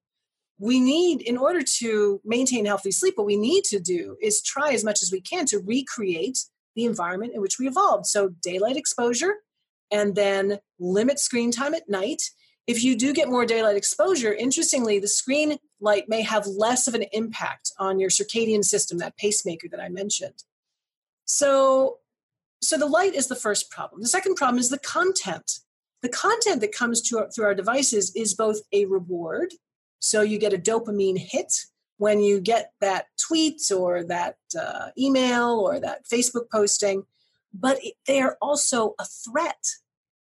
We 0.58 0.78
need, 0.78 1.20
in 1.20 1.36
order 1.36 1.62
to 1.78 2.20
maintain 2.24 2.64
healthy 2.64 2.92
sleep, 2.92 3.14
what 3.16 3.26
we 3.26 3.36
need 3.36 3.64
to 3.64 3.80
do 3.80 4.16
is 4.22 4.40
try 4.40 4.72
as 4.72 4.84
much 4.84 5.02
as 5.02 5.10
we 5.10 5.20
can 5.20 5.46
to 5.46 5.58
recreate 5.58 6.38
the 6.76 6.84
environment 6.84 7.32
in 7.34 7.40
which 7.40 7.58
we 7.58 7.66
evolved. 7.66 8.06
So 8.06 8.30
daylight 8.40 8.76
exposure 8.76 9.34
and 9.94 10.14
then 10.14 10.58
limit 10.78 11.18
screen 11.18 11.50
time 11.50 11.72
at 11.72 11.88
night 11.88 12.20
if 12.66 12.82
you 12.82 12.96
do 12.96 13.12
get 13.12 13.28
more 13.28 13.44
daylight 13.44 13.76
exposure, 13.76 14.32
interestingly, 14.32 14.98
the 14.98 15.08
screen 15.08 15.58
light 15.80 16.08
may 16.08 16.22
have 16.22 16.46
less 16.46 16.88
of 16.88 16.94
an 16.94 17.04
impact 17.12 17.72
on 17.78 18.00
your 18.00 18.08
circadian 18.08 18.64
system, 18.64 18.98
that 18.98 19.16
pacemaker 19.16 19.68
that 19.68 19.80
I 19.80 19.88
mentioned. 19.90 20.44
So, 21.26 21.98
so 22.62 22.78
the 22.78 22.86
light 22.86 23.14
is 23.14 23.26
the 23.26 23.36
first 23.36 23.70
problem. 23.70 24.00
The 24.00 24.08
second 24.08 24.36
problem 24.36 24.58
is 24.58 24.70
the 24.70 24.78
content. 24.78 25.58
The 26.00 26.08
content 26.08 26.62
that 26.62 26.72
comes 26.72 27.02
to, 27.02 27.26
through 27.34 27.44
our 27.44 27.54
devices 27.54 28.14
is 28.16 28.34
both 28.34 28.60
a 28.72 28.86
reward, 28.86 29.52
so 29.98 30.22
you 30.22 30.38
get 30.38 30.54
a 30.54 30.58
dopamine 30.58 31.18
hit 31.18 31.52
when 31.98 32.20
you 32.20 32.40
get 32.40 32.72
that 32.80 33.06
tweet 33.18 33.60
or 33.70 34.04
that 34.04 34.36
uh, 34.58 34.88
email 34.98 35.60
or 35.60 35.80
that 35.80 36.04
Facebook 36.06 36.50
posting, 36.50 37.04
but 37.52 37.78
it, 37.82 37.94
they 38.06 38.20
are 38.20 38.36
also 38.42 38.94
a 38.98 39.04
threat 39.04 39.64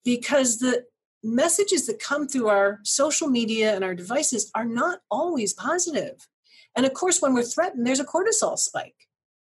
because 0.04 0.60
the 0.60 0.84
messages 1.24 1.86
that 1.88 2.00
come 2.00 2.28
through 2.28 2.48
our 2.48 2.80
social 2.84 3.28
media 3.28 3.76
and 3.76 3.84
our 3.84 3.96
devices 3.96 4.50
are 4.56 4.66
not 4.66 5.00
always 5.10 5.54
positive. 5.54 6.28
And 6.76 6.86
of 6.86 6.94
course, 6.94 7.22
when 7.22 7.34
we're 7.34 7.44
threatened, 7.44 7.86
there's 7.86 8.00
a 8.00 8.06
cortisol 8.06 8.58
spike. 8.58 8.96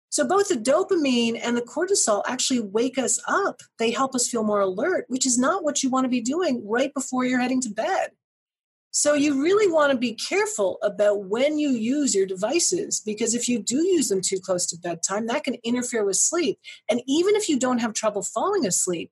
So 0.09 0.25
both 0.25 0.47
the 0.47 0.55
dopamine 0.55 1.39
and 1.43 1.57
the 1.57 1.61
cortisol 1.61 2.23
actually 2.25 2.61
wake 2.61 2.97
us 2.97 3.19
up. 3.27 3.61
They 3.79 3.91
help 3.91 4.15
us 4.15 4.29
feel 4.29 4.43
more 4.43 4.61
alert, 4.61 5.05
which 5.09 5.25
is 5.25 5.37
not 5.37 5.63
what 5.63 5.83
you 5.83 5.89
want 5.89 6.05
to 6.05 6.09
be 6.09 6.21
doing 6.21 6.65
right 6.65 6.93
before 6.93 7.25
you're 7.25 7.41
heading 7.41 7.59
to 7.61 7.69
bed. 7.69 8.11
So 8.91 9.13
you 9.13 9.43
really 9.43 9.69
want 9.69 9.91
to 9.91 9.97
be 9.97 10.13
careful 10.13 10.77
about 10.81 11.25
when 11.25 11.59
you 11.59 11.71
use 11.71 12.15
your 12.15 12.25
devices 12.25 13.01
because 13.05 13.35
if 13.35 13.49
you 13.49 13.59
do 13.59 13.85
use 13.85 14.07
them 14.07 14.21
too 14.21 14.39
close 14.39 14.65
to 14.67 14.79
bedtime, 14.79 15.27
that 15.27 15.43
can 15.43 15.57
interfere 15.65 16.05
with 16.05 16.15
sleep. 16.15 16.59
And 16.89 17.01
even 17.05 17.35
if 17.35 17.49
you 17.49 17.59
don't 17.59 17.79
have 17.79 17.93
trouble 17.93 18.21
falling 18.21 18.65
asleep, 18.65 19.11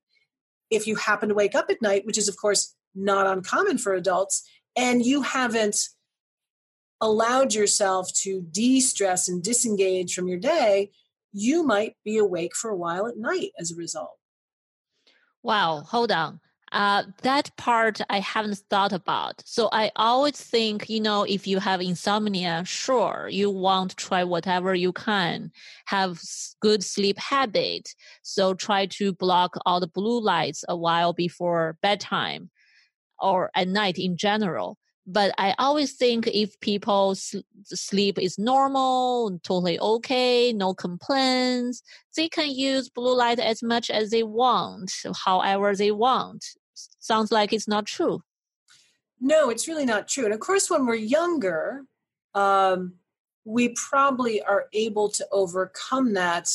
if 0.70 0.88
you 0.88 0.96
happen 0.96 1.30
to 1.30 1.36
wake 1.36 1.56
up 1.56 1.70
at 1.70 1.82
night, 1.82 2.06
which 2.06 2.18
is, 2.18 2.28
of 2.28 2.38
course, 2.38 2.76
not 2.96 3.28
uncommon 3.28 3.78
for 3.78 3.94
adults, 3.94 4.48
and 4.76 5.06
you 5.06 5.22
haven't 5.22 5.90
allowed 7.02 7.54
yourself 7.54 8.12
to 8.14 8.42
de 8.52 8.80
stress 8.80 9.28
and 9.28 9.44
disengage 9.44 10.14
from 10.14 10.28
your 10.28 10.40
day, 10.40 10.92
you 11.34 11.64
might 11.64 11.96
be 12.06 12.18
awake 12.18 12.56
for 12.56 12.70
a 12.70 12.76
while 12.76 13.08
at 13.08 13.18
night 13.18 13.52
as 13.60 13.72
a 13.72 13.76
result. 13.76 14.18
Wow, 15.42 15.82
hold 15.82 16.12
on. 16.12 16.40
Uh, 16.74 17.04
that 17.22 17.56
part 17.56 18.02
I 18.10 18.20
haven't 18.20 18.58
thought 18.68 18.94
about. 18.94 19.44
So 19.46 19.70
I 19.72 19.92
always 19.96 20.42
think, 20.42 20.90
you 20.90 21.00
know, 21.00 21.22
if 21.22 21.46
you 21.46 21.60
have 21.60 21.82
insomnia, 21.82 22.64
sure, 22.66 23.30
you 23.32 23.52
want 23.52 23.92
to 23.92 23.96
try 23.96 24.24
whatever 24.24 24.74
you 24.74 24.92
can, 24.92 25.52
have 25.86 26.20
good 26.62 26.84
sleep 26.84 27.20
habit. 27.20 27.94
So 28.24 28.56
try 28.56 28.88
to 28.88 29.14
block 29.14 29.56
all 29.68 29.80
the 29.80 29.88
blue 29.88 30.20
lights 30.20 30.66
a 30.68 30.76
while 30.76 31.14
before 31.14 31.78
bedtime 31.84 32.50
or 33.20 33.52
at 33.54 33.68
night 33.68 34.00
in 34.00 34.18
general. 34.18 34.80
But 35.06 35.36
I 35.38 35.54
always 35.60 35.94
think 35.94 36.26
if 36.26 36.60
people's 36.60 37.36
sleep 37.66 38.18
is 38.18 38.40
normal, 38.40 39.38
totally 39.44 39.80
okay, 39.80 40.52
no 40.54 40.74
complaints, 40.74 41.84
they 42.16 42.30
can 42.30 42.50
use 42.50 42.90
blue 42.90 43.16
light 43.16 43.38
as 43.38 43.62
much 43.62 43.92
as 43.92 44.10
they 44.10 44.24
want, 44.24 44.92
however 45.24 45.76
they 45.76 45.92
want 45.92 46.44
sounds 46.74 47.32
like 47.32 47.54
it's 47.54 47.68
not 47.68 47.86
true. 47.86 48.24
No, 49.20 49.50
it's 49.50 49.68
really 49.68 49.86
not 49.86 50.08
true. 50.08 50.26
And 50.26 50.34
of 50.34 50.40
course, 50.40 50.70
when 50.70 50.86
we're 50.86 50.96
younger, 50.96 51.86
um, 52.34 52.96
we 53.46 53.70
probably 53.70 54.42
are 54.42 54.66
able 54.74 55.10
to 55.10 55.28
overcome 55.32 56.14
that, 56.14 56.50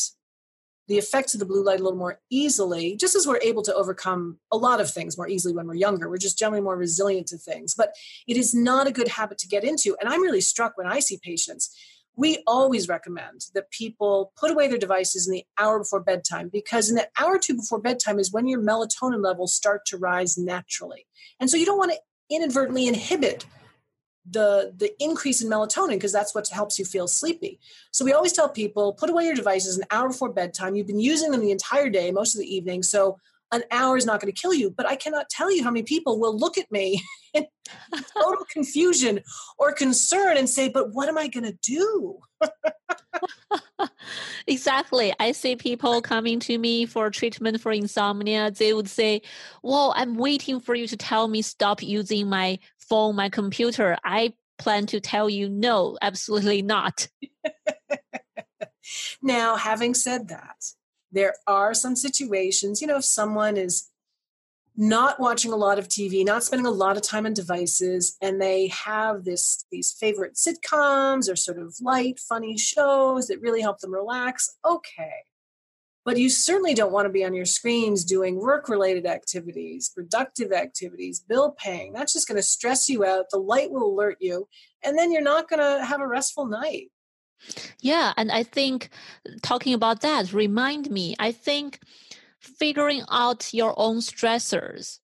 the 0.87 0.99
effects 0.99 1.35
of 1.35 1.41
the 1.41 1.47
blue 1.47 1.63
light 1.63 1.81
a 1.81 1.83
little 1.83 1.99
more 1.99 2.21
easily, 2.31 2.97
just 2.97 3.15
as 3.15 3.27
we're 3.27 3.41
able 3.43 3.63
to 3.63 3.75
overcome 3.75 4.39
a 4.51 4.57
lot 4.57 4.81
of 4.81 4.91
things 4.91 5.17
more 5.17 5.29
easily 5.29 5.55
when 5.55 5.67
we're 5.67 5.75
younger. 5.75 6.09
We're 6.09 6.17
just 6.17 6.39
generally 6.39 6.63
more 6.63 6.77
resilient 6.77 7.27
to 7.29 7.37
things. 7.37 7.75
But 7.75 7.95
it 8.27 8.37
is 8.37 8.55
not 8.55 8.87
a 8.87 8.93
good 8.93 9.09
habit 9.09 9.39
to 9.39 9.49
get 9.49 9.65
into. 9.65 9.97
And 10.01 10.09
I'm 10.09 10.23
really 10.23 10.41
struck 10.41 10.77
when 10.79 10.87
I 10.87 11.01
see 11.01 11.19
patients 11.23 11.77
we 12.19 12.43
always 12.49 12.89
recommend 12.89 13.47
that 13.55 13.71
people 13.71 14.33
put 14.37 14.51
away 14.51 14.67
their 14.67 14.77
devices 14.77 15.29
in 15.29 15.33
the 15.33 15.45
hour 15.57 15.79
before 15.79 16.01
bedtime 16.01 16.49
because 16.49 16.91
in 16.91 16.97
that 16.97 17.13
hour 17.17 17.37
or 17.37 17.39
two 17.39 17.55
before 17.55 17.79
bedtime 17.79 18.19
is 18.19 18.33
when 18.33 18.49
your 18.49 18.61
melatonin 18.61 19.23
levels 19.23 19.55
start 19.55 19.87
to 19.87 19.97
rise 19.97 20.37
naturally. 20.37 21.07
And 21.39 21.49
so 21.49 21.57
you 21.57 21.65
don't 21.65 21.79
want 21.79 21.93
to 21.93 21.99
inadvertently 22.29 22.89
inhibit 22.89 23.47
the 24.29 24.75
the 24.77 24.93
increase 25.01 25.41
in 25.43 25.49
melatonin 25.49 25.91
because 25.91 26.13
that's 26.13 26.35
what 26.35 26.49
helps 26.49 26.77
you 26.77 26.85
feel 26.85 27.07
sleepy. 27.07 27.61
So 27.93 28.05
we 28.05 28.13
always 28.13 28.33
tell 28.33 28.49
people 28.49 28.95
put 28.95 29.11
away 29.11 29.25
your 29.25 29.37
devices 29.37 29.79
an 29.79 29.85
hour 29.93 30.09
before 30.09 30.31
bedtime. 30.31 30.75
You've 30.75 30.89
been 30.89 30.99
using 30.99 31.31
them 31.31 31.41
the 31.41 31.53
entire 31.53 31.89
day, 31.89 32.11
most 32.11 32.35
of 32.35 32.41
the 32.41 32.53
evening, 32.53 32.83
so 32.83 33.21
an 33.53 33.65
hour 33.71 33.97
is 33.97 34.07
not 34.07 34.21
going 34.21 34.33
to 34.33 34.41
kill 34.41 34.55
you. 34.55 34.71
But 34.71 34.87
I 34.87 34.97
cannot 34.97 35.29
tell 35.31 35.51
you 35.51 35.65
how 35.65 35.71
many 35.71 35.83
people 35.83 36.21
will 36.21 36.37
look 36.37 36.59
at 36.59 36.71
me 36.71 37.03
in 37.35 37.47
total 38.17 38.45
confusion 38.51 39.21
or 39.59 39.73
concern 39.73 40.37
and 40.37 40.49
say, 40.49 40.69
But 40.69 40.93
what 40.93 41.09
am 41.09 41.19
I 41.19 41.29
going 41.29 41.45
to 41.45 41.59
do? 41.63 42.19
exactly. 44.47 45.13
I 45.19 45.33
see 45.33 45.57
people 45.57 46.01
coming 46.03 46.41
to 46.41 46.59
me 46.59 46.87
for 46.87 47.11
treatment 47.11 47.61
for 47.61 47.73
insomnia. 47.73 48.51
They 48.51 48.73
would 48.73 48.89
say, 48.89 49.23
Well, 49.63 49.93
I'm 49.97 50.17
waiting 50.17 50.61
for 50.61 50.75
you 50.75 50.87
to 50.87 50.97
tell 50.97 51.29
me 51.29 51.43
stop 51.43 51.83
using 51.83 52.29
my 52.29 52.59
phone, 52.79 53.17
my 53.17 53.29
computer. 53.29 53.97
I 54.05 54.35
plan 54.59 54.87
to 54.87 55.01
tell 55.01 55.31
you 55.31 55.49
no, 55.49 55.97
absolutely 56.03 56.63
not. 56.63 57.09
now, 59.23 59.57
having 59.57 59.95
said 59.95 60.29
that, 60.29 60.57
there 61.13 61.35
are 61.47 61.75
some 61.75 61.97
situations, 61.97 62.81
you 62.81 62.87
know, 62.87 62.97
if 62.97 63.05
someone 63.05 63.57
is 63.57 63.89
not 64.81 65.19
watching 65.19 65.53
a 65.53 65.57
lot 65.57 65.79
of 65.79 65.89
TV, 65.89 66.25
not 66.25 66.45
spending 66.45 66.67
a 66.67 66.71
lot 66.71 66.97
of 66.97 67.03
time 67.03 67.27
on 67.27 67.35
devices, 67.35 68.17
and 68.23 68.41
they 68.41 68.69
have 68.69 69.25
this 69.25 69.65
these 69.73 69.93
favorite 69.93 70.35
sitcoms 70.35 71.31
or 71.31 71.35
sort 71.35 71.59
of 71.59 71.75
light, 71.81 72.21
funny 72.21 72.57
shows 72.57 73.27
that 73.27 73.41
really 73.41 73.61
help 73.61 73.81
them 73.81 73.93
relax, 73.93 74.57
okay. 74.65 75.15
But 76.05 76.17
you 76.17 76.31
certainly 76.31 76.75
don't 76.75 76.93
want 76.93 77.07
to 77.07 77.13
be 77.13 77.25
on 77.25 77.35
your 77.35 77.45
screens 77.45 78.05
doing 78.05 78.37
work 78.37 78.69
related 78.69 79.05
activities, 79.05 79.91
productive 79.91 80.53
activities, 80.53 81.21
bill 81.21 81.57
paying. 81.59 81.93
That's 81.93 82.13
just 82.13 82.29
going 82.29 82.37
to 82.37 82.43
stress 82.43 82.89
you 82.89 83.05
out. 83.05 83.27
The 83.31 83.39
light 83.39 83.71
will 83.71 83.85
alert 83.85 84.19
you, 84.21 84.47
and 84.85 84.97
then 84.97 85.11
you're 85.11 85.23
not 85.23 85.51
going 85.51 85.61
to 85.61 85.85
have 85.85 86.01
a 86.01 86.07
restful 86.07 86.47
night. 86.47 86.91
Yeah, 87.81 88.13
and 88.17 88.31
I 88.31 88.43
think 88.43 88.91
talking 89.43 89.75
about 89.75 90.01
that 90.03 90.33
remind 90.33 90.91
me, 90.91 91.15
I 91.19 91.33
think 91.33 91.81
figuring 92.41 93.03
out 93.11 93.53
your 93.53 93.75
own 93.77 93.99
stressors 93.99 94.99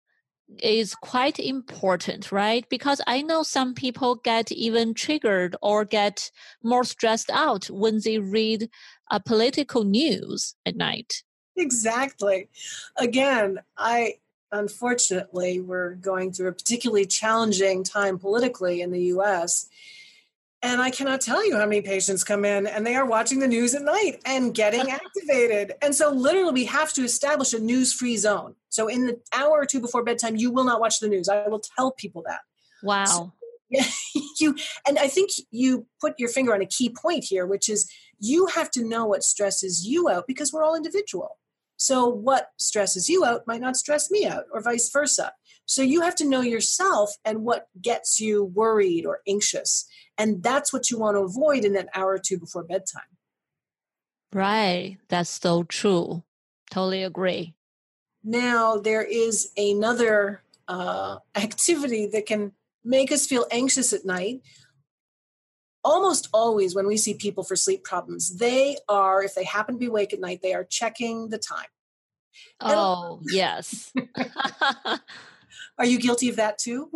is 0.59 0.94
quite 0.94 1.38
important, 1.38 2.31
right? 2.31 2.68
Because 2.68 3.01
I 3.07 3.23
know 3.23 3.42
some 3.42 3.75
people 3.75 4.16
get 4.16 4.53
even 4.53 4.94
triggered 4.94 5.57
or 5.62 5.85
get 5.85 6.31
more 6.62 6.85
stressed 6.85 7.31
out 7.31 7.70
when 7.70 8.01
they 8.05 8.18
read 8.18 8.68
a 9.11 9.20
political 9.20 9.85
news 9.85 10.55
at 10.66 10.77
night. 10.77 11.23
Exactly. 11.57 12.49
Again, 12.97 13.61
I 13.77 14.14
unfortunately 14.53 15.61
we're 15.61 15.94
going 15.94 16.33
through 16.33 16.49
a 16.49 16.53
particularly 16.53 17.07
challenging 17.07 17.83
time 17.83 18.18
politically 18.18 18.83
in 18.83 18.90
the 18.92 19.03
US 19.14 19.66
and 20.64 20.81
I 20.81 20.90
cannot 20.90 21.20
tell 21.20 21.46
you 21.46 21.57
how 21.57 21.66
many 21.66 21.83
patients 21.83 22.24
come 22.24 22.44
in 22.46 22.66
and 22.66 22.87
they 22.87 22.96
are 22.96 23.05
watching 23.05 23.38
the 23.38 23.46
news 23.46 23.74
at 23.74 23.83
night 23.83 24.22
and 24.24 24.55
getting 24.55 24.90
activated. 24.90 25.74
And 25.83 25.94
so, 25.94 26.11
literally, 26.11 26.53
we 26.53 26.64
have 26.64 26.92
to 26.94 27.05
establish 27.05 27.53
a 27.53 27.61
news 27.61 27.92
free 27.92 28.16
zone. 28.16 28.55
So, 28.70 28.88
in 28.88 29.07
the 29.07 29.20
hour 29.33 29.50
or 29.50 29.66
two 29.66 29.81
before 29.81 30.03
bedtime, 30.03 30.37
you 30.37 30.50
will 30.50 30.64
not 30.64 30.81
watch 30.81 31.00
the 31.00 31.09
news. 31.09 31.29
I 31.29 31.46
will 31.48 31.62
tell 31.77 31.92
people 31.92 32.24
that. 32.27 32.40
Wow. 32.83 33.05
So, 33.05 33.33
yeah, 33.68 33.85
you 34.40 34.57
and 34.88 34.98
I 34.98 35.07
think 35.07 35.31
you 35.50 35.87
put 36.00 36.14
your 36.18 36.31
finger 36.31 36.55
on 36.55 36.62
a 36.62 36.66
key 36.66 36.88
point 36.88 37.24
here, 37.24 37.46
which 37.46 37.68
is 37.68 37.90
you 38.18 38.46
have 38.46 38.70
to 38.70 38.85
know 38.85 39.05
what 39.05 39.22
stresses 39.22 39.87
you 39.87 40.09
out 40.09 40.27
because 40.27 40.50
we're 40.50 40.64
all 40.64 40.74
individual. 40.74 41.38
So, 41.77 42.07
what 42.09 42.48
stresses 42.57 43.11
you 43.11 43.22
out 43.24 43.46
might 43.46 43.61
not 43.61 43.77
stress 43.77 44.11
me 44.11 44.27
out, 44.27 44.44
or 44.50 44.62
vice 44.62 44.88
versa. 44.90 45.33
So, 45.66 45.83
you 45.83 46.00
have 46.00 46.14
to 46.16 46.24
know 46.24 46.40
yourself 46.40 47.12
and 47.22 47.44
what 47.44 47.66
gets 47.83 48.18
you 48.18 48.44
worried 48.44 49.05
or 49.05 49.20
anxious. 49.29 49.87
And 50.16 50.42
that's 50.42 50.72
what 50.72 50.90
you 50.90 50.98
want 50.98 51.16
to 51.16 51.22
avoid 51.22 51.64
in 51.64 51.72
that 51.74 51.88
hour 51.94 52.12
or 52.12 52.18
two 52.18 52.38
before 52.38 52.62
bedtime. 52.62 53.03
Right. 54.33 54.98
That's 55.09 55.31
so 55.31 55.64
true. 55.64 56.22
Totally 56.70 57.03
agree. 57.03 57.55
Now, 58.22 58.79
there 58.79 59.03
is 59.03 59.50
another 59.57 60.42
uh, 60.66 61.18
activity 61.37 62.07
that 62.07 62.27
can 62.27 62.53
make 62.85 63.11
us 63.11 63.27
feel 63.27 63.46
anxious 63.50 63.92
at 63.92 64.05
night, 64.05 64.42
almost 65.83 66.29
always 66.33 66.74
when 66.74 66.87
we 66.87 66.96
see 66.96 67.14
people 67.14 67.44
for 67.44 67.57
sleep 67.57 67.85
problems, 67.85 68.38
they 68.38 68.77
are, 68.88 69.22
if 69.22 69.35
they 69.35 69.44
happen 69.44 69.74
to 69.74 69.79
be 69.79 69.87
awake 69.87 70.12
at 70.12 70.20
night, 70.20 70.40
they 70.42 70.55
are 70.55 70.64
checking 70.64 71.29
the 71.29 71.38
time. 71.38 71.66
Oh, 72.61 73.20
yes. 73.31 73.92
Are 75.78 75.86
you 75.86 75.98
guilty 75.98 76.28
of 76.28 76.36
that 76.36 76.58
too? 76.58 76.90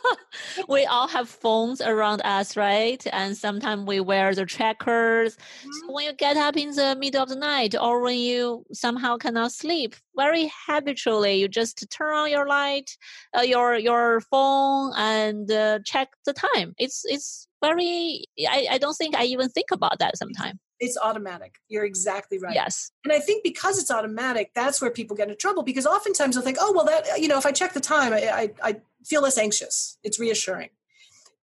we 0.68 0.84
all 0.86 1.08
have 1.08 1.28
phones 1.28 1.80
around 1.80 2.20
us, 2.24 2.56
right? 2.56 3.04
And 3.12 3.36
sometimes 3.36 3.86
we 3.86 4.00
wear 4.00 4.34
the 4.34 4.44
trackers. 4.44 5.36
Mm-hmm. 5.36 5.70
So 5.86 5.92
when 5.92 6.04
you 6.06 6.12
get 6.14 6.36
up 6.36 6.56
in 6.56 6.74
the 6.74 6.96
middle 6.98 7.22
of 7.22 7.28
the 7.28 7.36
night 7.36 7.74
or 7.80 8.00
when 8.02 8.18
you 8.18 8.64
somehow 8.72 9.16
cannot 9.16 9.52
sleep, 9.52 9.94
very 10.16 10.50
habitually 10.66 11.34
you 11.34 11.48
just 11.48 11.86
turn 11.90 12.14
on 12.14 12.30
your 12.30 12.46
light, 12.46 12.96
uh, 13.36 13.42
your 13.42 13.76
your 13.76 14.20
phone, 14.22 14.92
and 14.96 15.50
uh, 15.50 15.78
check 15.84 16.08
the 16.24 16.32
time. 16.32 16.74
It's 16.78 17.04
it's 17.06 17.46
very. 17.62 18.24
I, 18.48 18.66
I 18.72 18.78
don't 18.78 18.96
think 18.96 19.16
I 19.16 19.24
even 19.24 19.48
think 19.48 19.70
about 19.70 19.98
that 20.00 20.16
sometimes 20.18 20.58
it's 20.80 20.96
automatic. 20.96 21.56
You're 21.68 21.84
exactly 21.84 22.38
right. 22.38 22.54
Yes. 22.54 22.90
And 23.04 23.12
I 23.12 23.18
think 23.18 23.42
because 23.42 23.78
it's 23.78 23.90
automatic, 23.90 24.52
that's 24.54 24.80
where 24.80 24.90
people 24.90 25.16
get 25.16 25.28
into 25.28 25.36
trouble 25.36 25.62
because 25.62 25.86
oftentimes 25.86 26.34
they'll 26.34 26.44
think, 26.44 26.58
oh, 26.60 26.72
well, 26.74 26.84
that, 26.84 27.20
you 27.20 27.28
know, 27.28 27.38
if 27.38 27.46
I 27.46 27.52
check 27.52 27.72
the 27.72 27.80
time, 27.80 28.12
I, 28.12 28.28
I, 28.28 28.50
I 28.62 28.76
feel 29.04 29.22
less 29.22 29.38
anxious. 29.38 29.98
It's 30.02 30.18
reassuring. 30.18 30.70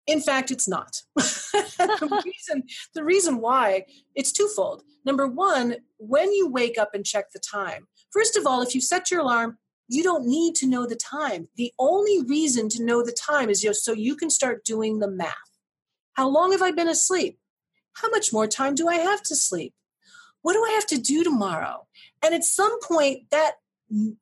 In 0.05 0.19
fact, 0.19 0.51
it's 0.51 0.67
not. 0.67 1.01
the, 1.15 2.21
reason, 2.25 2.63
the 2.93 3.03
reason 3.03 3.39
why, 3.39 3.85
it's 4.15 4.31
twofold. 4.31 4.83
Number 5.05 5.27
one, 5.27 5.77
when 5.97 6.31
you 6.33 6.49
wake 6.49 6.77
up 6.77 6.93
and 6.93 7.05
check 7.05 7.31
the 7.31 7.39
time, 7.39 7.87
first 8.11 8.35
of 8.35 8.45
all, 8.45 8.61
if 8.61 8.75
you 8.75 8.81
set 8.81 9.09
your 9.09 9.21
alarm, 9.21 9.57
you 9.87 10.03
don't 10.03 10.25
need 10.25 10.55
to 10.55 10.67
know 10.67 10.85
the 10.85 10.95
time. 10.95 11.47
The 11.55 11.73
only 11.79 12.23
reason 12.23 12.69
to 12.69 12.83
know 12.83 13.03
the 13.03 13.11
time 13.11 13.49
is 13.49 13.61
just 13.61 13.83
so 13.83 13.93
you 13.93 14.15
can 14.15 14.29
start 14.29 14.65
doing 14.65 14.99
the 14.99 15.09
math. 15.09 15.33
How 16.13 16.27
long 16.29 16.51
have 16.51 16.61
I 16.61 16.71
been 16.71 16.87
asleep? 16.87 17.37
How 17.93 18.09
much 18.09 18.33
more 18.33 18.47
time 18.47 18.75
do 18.75 18.87
I 18.87 18.95
have 18.95 19.21
to 19.23 19.35
sleep? 19.35 19.73
What 20.41 20.53
do 20.53 20.63
I 20.63 20.71
have 20.71 20.87
to 20.87 20.97
do 20.97 21.23
tomorrow? 21.23 21.87
And 22.23 22.33
at 22.33 22.43
some 22.43 22.79
point, 22.81 23.29
that 23.31 23.53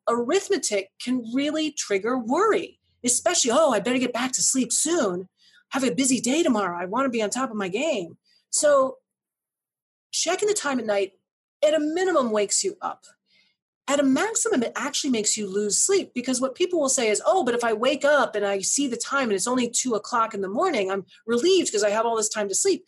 arithmetic 0.08 0.90
can 1.02 1.24
really 1.34 1.72
trigger 1.72 2.18
worry, 2.18 2.78
especially, 3.04 3.50
oh, 3.52 3.72
I 3.72 3.80
better 3.80 3.98
get 3.98 4.12
back 4.12 4.32
to 4.32 4.42
sleep 4.42 4.72
soon. 4.72 5.28
Have 5.70 5.84
a 5.84 5.94
busy 5.94 6.20
day 6.20 6.42
tomorrow. 6.42 6.78
I 6.78 6.86
want 6.86 7.06
to 7.06 7.10
be 7.10 7.22
on 7.22 7.30
top 7.30 7.50
of 7.50 7.56
my 7.56 7.68
game. 7.68 8.18
So, 8.50 8.98
checking 10.10 10.48
the 10.48 10.54
time 10.54 10.78
at 10.78 10.84
night 10.84 11.12
at 11.64 11.74
a 11.74 11.80
minimum 11.80 12.30
wakes 12.30 12.62
you 12.62 12.76
up. 12.82 13.04
At 13.88 13.98
a 13.98 14.04
maximum, 14.04 14.62
it 14.62 14.72
actually 14.76 15.10
makes 15.10 15.36
you 15.36 15.48
lose 15.48 15.76
sleep 15.76 16.12
because 16.14 16.40
what 16.40 16.54
people 16.54 16.80
will 16.80 16.88
say 16.88 17.08
is, 17.08 17.20
oh, 17.26 17.42
but 17.42 17.54
if 17.54 17.64
I 17.64 17.72
wake 17.72 18.04
up 18.04 18.36
and 18.36 18.44
I 18.44 18.60
see 18.60 18.86
the 18.86 18.96
time 18.96 19.24
and 19.24 19.32
it's 19.32 19.48
only 19.48 19.68
two 19.68 19.94
o'clock 19.94 20.34
in 20.34 20.40
the 20.40 20.48
morning, 20.48 20.90
I'm 20.90 21.04
relieved 21.26 21.68
because 21.68 21.82
I 21.82 21.90
have 21.90 22.06
all 22.06 22.16
this 22.16 22.28
time 22.28 22.48
to 22.48 22.54
sleep. 22.54 22.84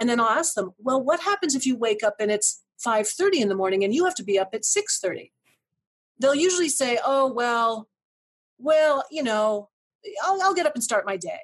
And 0.00 0.08
then 0.08 0.20
I'll 0.20 0.28
ask 0.28 0.54
them, 0.54 0.72
well, 0.78 1.02
what 1.02 1.20
happens 1.20 1.54
if 1.54 1.66
you 1.66 1.76
wake 1.76 2.02
up 2.02 2.16
and 2.18 2.30
it's 2.30 2.62
5.30 2.84 3.40
in 3.40 3.48
the 3.48 3.54
morning 3.54 3.84
and 3.84 3.94
you 3.94 4.04
have 4.04 4.14
to 4.16 4.24
be 4.24 4.38
up 4.38 4.50
at 4.52 4.62
6.30? 4.62 5.30
They'll 6.18 6.34
usually 6.34 6.68
say, 6.68 6.98
oh, 7.04 7.32
well, 7.32 7.88
well, 8.58 9.04
you 9.10 9.22
know, 9.22 9.68
I'll, 10.22 10.42
I'll 10.42 10.54
get 10.54 10.66
up 10.66 10.74
and 10.74 10.84
start 10.84 11.06
my 11.06 11.16
day. 11.16 11.40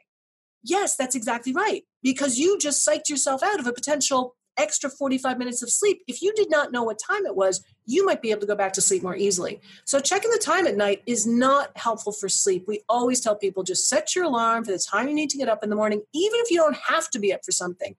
Yes, 0.63 0.97
that's 0.97 1.15
exactly 1.15 1.53
right. 1.53 1.83
Because 2.03 2.39
you 2.39 2.59
just 2.59 2.87
psyched 2.87 3.09
yourself 3.09 3.43
out 3.43 3.61
of 3.61 3.67
a 3.67 3.73
potential 3.73 4.37
extra 4.59 4.91
45 4.91 5.39
minutes 5.39 5.63
of 5.63 5.71
sleep. 5.71 6.03
If 6.07 6.21
you 6.21 6.33
did 6.35 6.51
not 6.51 6.71
know 6.71 6.83
what 6.83 6.99
time 6.99 7.25
it 7.25 7.35
was, 7.35 7.65
you 7.87 8.05
might 8.05 8.21
be 8.21 8.31
able 8.31 8.43
to 8.43 8.47
go 8.47 8.55
back 8.55 8.75
to 8.75 8.81
sleep 8.83 9.03
more 9.03 9.17
easily. 9.17 9.61
So, 9.85 10.01
checking 10.01 10.31
the 10.31 10.39
time 10.39 10.67
at 10.67 10.77
night 10.77 11.03
is 11.07 11.27
not 11.27 11.71
helpful 11.77 12.13
for 12.13 12.29
sleep. 12.29 12.65
We 12.69 12.83
always 12.89 13.21
tell 13.21 13.37
people 13.37 13.63
just 13.63 13.89
set 13.89 14.15
your 14.15 14.25
alarm 14.25 14.65
for 14.65 14.73
the 14.73 14.79
time 14.79 15.09
you 15.09 15.15
need 15.15 15.31
to 15.31 15.39
get 15.39 15.49
up 15.49 15.63
in 15.63 15.71
the 15.71 15.77
morning, 15.77 16.03
even 16.13 16.41
if 16.41 16.51
you 16.51 16.59
don't 16.59 16.77
have 16.89 17.09
to 17.11 17.19
be 17.19 17.33
up 17.33 17.41
for 17.45 17.53
something 17.53 17.97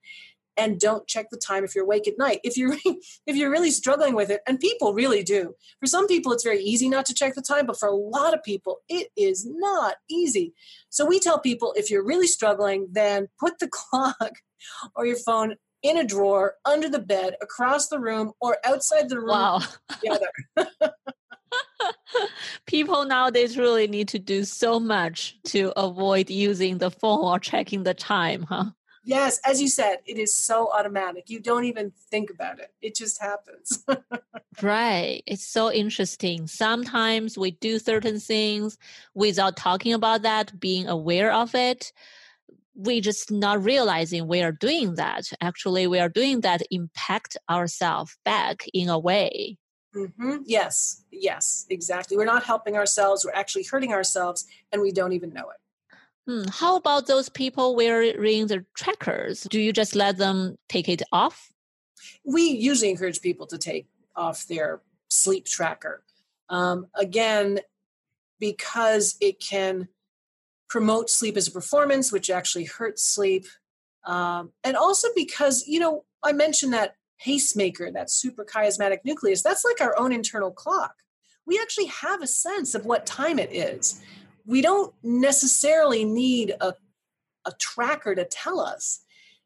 and 0.62 0.78
don't 0.78 1.08
check 1.08 1.26
the 1.30 1.36
time 1.36 1.64
if 1.64 1.74
you're 1.74 1.84
awake 1.84 2.06
at 2.06 2.16
night 2.18 2.38
if 2.44 2.56
you're 2.56 2.76
if 3.26 3.36
you're 3.36 3.50
really 3.50 3.70
struggling 3.70 4.14
with 4.14 4.30
it 4.30 4.40
and 4.46 4.60
people 4.60 4.94
really 4.94 5.22
do. 5.24 5.54
For 5.80 5.86
some 5.86 6.06
people 6.06 6.32
it's 6.32 6.44
very 6.44 6.62
easy 6.62 6.88
not 6.88 7.04
to 7.06 7.14
check 7.14 7.34
the 7.34 7.42
time 7.42 7.66
but 7.66 7.78
for 7.78 7.88
a 7.88 7.94
lot 7.94 8.32
of 8.32 8.42
people 8.44 8.78
it 8.88 9.08
is 9.16 9.44
not 9.46 9.96
easy. 10.08 10.54
So 10.88 11.04
we 11.04 11.18
tell 11.18 11.40
people 11.40 11.74
if 11.76 11.90
you're 11.90 12.04
really 12.04 12.28
struggling 12.28 12.88
then 12.92 13.28
put 13.40 13.58
the 13.58 13.68
clock 13.72 14.32
or 14.94 15.04
your 15.04 15.16
phone 15.16 15.56
in 15.82 15.98
a 15.98 16.04
drawer 16.04 16.54
under 16.64 16.88
the 16.88 17.00
bed 17.00 17.34
across 17.42 17.88
the 17.88 17.98
room 17.98 18.32
or 18.40 18.58
outside 18.64 19.08
the 19.08 19.18
room 19.18 19.30
wow. 19.30 19.60
together. 19.90 20.30
People 22.66 23.04
nowadays 23.04 23.58
really 23.58 23.88
need 23.88 24.06
to 24.08 24.18
do 24.20 24.44
so 24.44 24.78
much 24.78 25.36
to 25.46 25.72
avoid 25.76 26.30
using 26.30 26.78
the 26.78 26.92
phone 26.92 27.24
or 27.24 27.40
checking 27.40 27.82
the 27.82 27.94
time 27.94 28.46
huh 28.48 28.66
Yes, 29.04 29.40
as 29.44 29.60
you 29.60 29.68
said, 29.68 29.96
it 30.06 30.16
is 30.16 30.34
so 30.34 30.70
automatic. 30.72 31.28
You 31.28 31.40
don't 31.40 31.64
even 31.64 31.92
think 32.10 32.30
about 32.30 32.60
it. 32.60 32.72
It 32.80 32.94
just 32.94 33.20
happens. 33.20 33.84
right. 34.62 35.22
It's 35.26 35.46
so 35.46 35.72
interesting. 35.72 36.46
Sometimes 36.46 37.36
we 37.36 37.52
do 37.52 37.78
certain 37.78 38.20
things 38.20 38.78
without 39.14 39.56
talking 39.56 39.92
about 39.92 40.22
that, 40.22 40.58
being 40.60 40.86
aware 40.86 41.32
of 41.32 41.54
it. 41.54 41.92
We 42.74 43.00
just 43.00 43.30
not 43.30 43.64
realizing 43.64 44.28
we 44.28 44.42
are 44.42 44.52
doing 44.52 44.94
that. 44.94 45.24
Actually, 45.40 45.86
we 45.88 45.98
are 45.98 46.08
doing 46.08 46.40
that 46.42 46.62
impact 46.70 47.36
ourselves 47.50 48.16
back 48.24 48.64
in 48.72 48.88
a 48.88 48.98
way. 48.98 49.58
Mm-hmm. 49.94 50.38
Yes, 50.46 51.04
yes, 51.10 51.66
exactly. 51.68 52.16
We're 52.16 52.24
not 52.24 52.44
helping 52.44 52.76
ourselves. 52.76 53.24
We're 53.24 53.38
actually 53.38 53.64
hurting 53.64 53.92
ourselves, 53.92 54.46
and 54.72 54.80
we 54.80 54.90
don't 54.90 55.12
even 55.12 55.32
know 55.34 55.50
it. 55.50 55.61
Hmm. 56.26 56.44
How 56.50 56.76
about 56.76 57.06
those 57.06 57.28
people 57.28 57.74
wearing 57.74 58.46
the 58.46 58.64
trackers? 58.76 59.42
Do 59.50 59.60
you 59.60 59.72
just 59.72 59.94
let 59.94 60.18
them 60.18 60.56
take 60.68 60.88
it 60.88 61.02
off? 61.10 61.50
We 62.24 62.42
usually 62.42 62.90
encourage 62.90 63.20
people 63.20 63.46
to 63.48 63.58
take 63.58 63.86
off 64.14 64.46
their 64.46 64.82
sleep 65.08 65.46
tracker. 65.46 66.04
Um, 66.48 66.86
again, 66.94 67.60
because 68.38 69.16
it 69.20 69.40
can 69.40 69.88
promote 70.68 71.10
sleep 71.10 71.36
as 71.36 71.48
a 71.48 71.52
performance, 71.52 72.12
which 72.12 72.30
actually 72.30 72.64
hurts 72.64 73.02
sleep. 73.02 73.46
Um, 74.04 74.52
and 74.64 74.76
also 74.76 75.08
because, 75.14 75.66
you 75.66 75.80
know, 75.80 76.04
I 76.22 76.32
mentioned 76.32 76.72
that 76.72 76.96
pacemaker, 77.20 77.90
that 77.90 78.08
suprachiasmatic 78.08 78.98
nucleus, 79.04 79.42
that's 79.42 79.64
like 79.64 79.80
our 79.80 79.98
own 79.98 80.12
internal 80.12 80.50
clock. 80.50 80.94
We 81.46 81.58
actually 81.60 81.86
have 81.86 82.22
a 82.22 82.26
sense 82.26 82.74
of 82.74 82.84
what 82.84 83.06
time 83.06 83.38
it 83.38 83.52
is 83.52 84.00
we 84.46 84.60
don't 84.60 84.94
necessarily 85.02 86.04
need 86.04 86.54
a, 86.60 86.74
a 87.44 87.52
tracker 87.58 88.14
to 88.14 88.24
tell 88.24 88.60
us. 88.60 89.00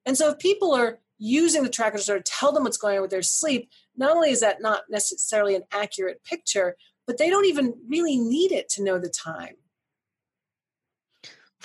And 0.04 0.16
so 0.16 0.30
if 0.30 0.38
people 0.38 0.72
are 0.74 0.98
using 1.18 1.62
the 1.62 1.68
tracker 1.68 1.96
to 1.96 2.02
sort 2.02 2.18
of 2.18 2.24
tell 2.24 2.52
them 2.52 2.64
what's 2.64 2.76
going 2.76 2.96
on 2.96 3.02
with 3.02 3.10
their 3.10 3.22
sleep, 3.22 3.70
not 3.96 4.14
only 4.14 4.30
is 4.30 4.40
that 4.40 4.60
not 4.60 4.82
necessarily 4.90 5.54
an 5.54 5.64
accurate 5.72 6.22
picture, 6.24 6.76
but 7.06 7.18
they 7.18 7.30
don't 7.30 7.46
even 7.46 7.74
really 7.88 8.16
need 8.16 8.52
it 8.52 8.68
to 8.70 8.82
know 8.82 8.98
the 8.98 9.08
time. 9.08 9.54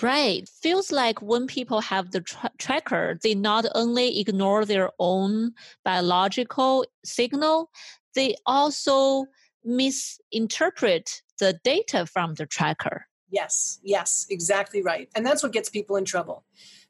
Right. 0.00 0.48
Feels 0.48 0.90
like 0.90 1.22
when 1.22 1.46
people 1.46 1.80
have 1.80 2.10
the 2.10 2.22
tra- 2.22 2.50
tracker, 2.58 3.18
they 3.22 3.34
not 3.34 3.66
only 3.74 4.18
ignore 4.18 4.64
their 4.64 4.90
own 4.98 5.52
biological 5.84 6.84
signal, 7.04 7.70
they 8.14 8.34
also 8.46 9.26
misinterpret 9.64 11.22
the 11.38 11.60
data 11.62 12.06
from 12.06 12.34
the 12.34 12.46
tracker. 12.46 13.06
Yes, 13.32 13.80
yes, 13.82 14.26
exactly 14.28 14.82
right. 14.82 15.08
And 15.16 15.26
that's 15.26 15.42
what 15.42 15.52
gets 15.52 15.70
people 15.70 15.96
in 15.96 16.04
trouble. 16.04 16.44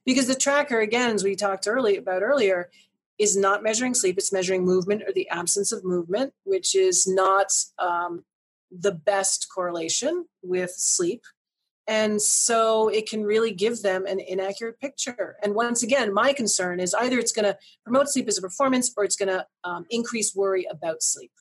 Because 0.05 0.27
the 0.27 0.35
tracker, 0.35 0.81
again, 0.81 1.15
as 1.15 1.23
we 1.23 1.37
talked 1.37 1.69
early 1.69 1.97
about 1.97 2.23
earlier, 2.23 2.69
is 3.17 3.37
not 3.37 3.63
measuring 3.63 3.95
sleep, 3.95 4.19
it's 4.19 4.33
measuring 4.33 4.65
movement 4.65 5.03
or 5.07 5.13
the 5.13 5.29
absence 5.29 5.71
of 5.71 5.85
movement, 5.85 6.35
which 6.43 6.75
is 6.75 7.07
not 7.07 7.53
um, 7.79 8.25
the 8.73 8.91
best 8.91 9.47
correlation 9.55 10.27
with 10.43 10.73
sleep. 10.73 11.23
And 11.87 12.21
so 12.21 12.89
it 12.89 13.09
can 13.09 13.23
really 13.23 13.53
give 13.53 13.83
them 13.83 14.05
an 14.07 14.19
inaccurate 14.19 14.81
picture. 14.81 15.37
And 15.45 15.55
once 15.55 15.85
again, 15.85 16.13
my 16.13 16.33
concern 16.33 16.81
is 16.81 16.93
either 16.95 17.19
it's 17.19 17.33
going 17.33 17.45
to 17.45 17.57
promote 17.85 18.09
sleep 18.09 18.27
as 18.27 18.39
a 18.39 18.43
performance 18.43 18.93
or 18.97 19.05
it's 19.05 19.17
going 19.17 19.29
to 19.29 19.47
um, 19.63 19.87
increase 19.91 20.35
worry 20.35 20.67
about 20.69 21.03
sleep. 21.03 21.33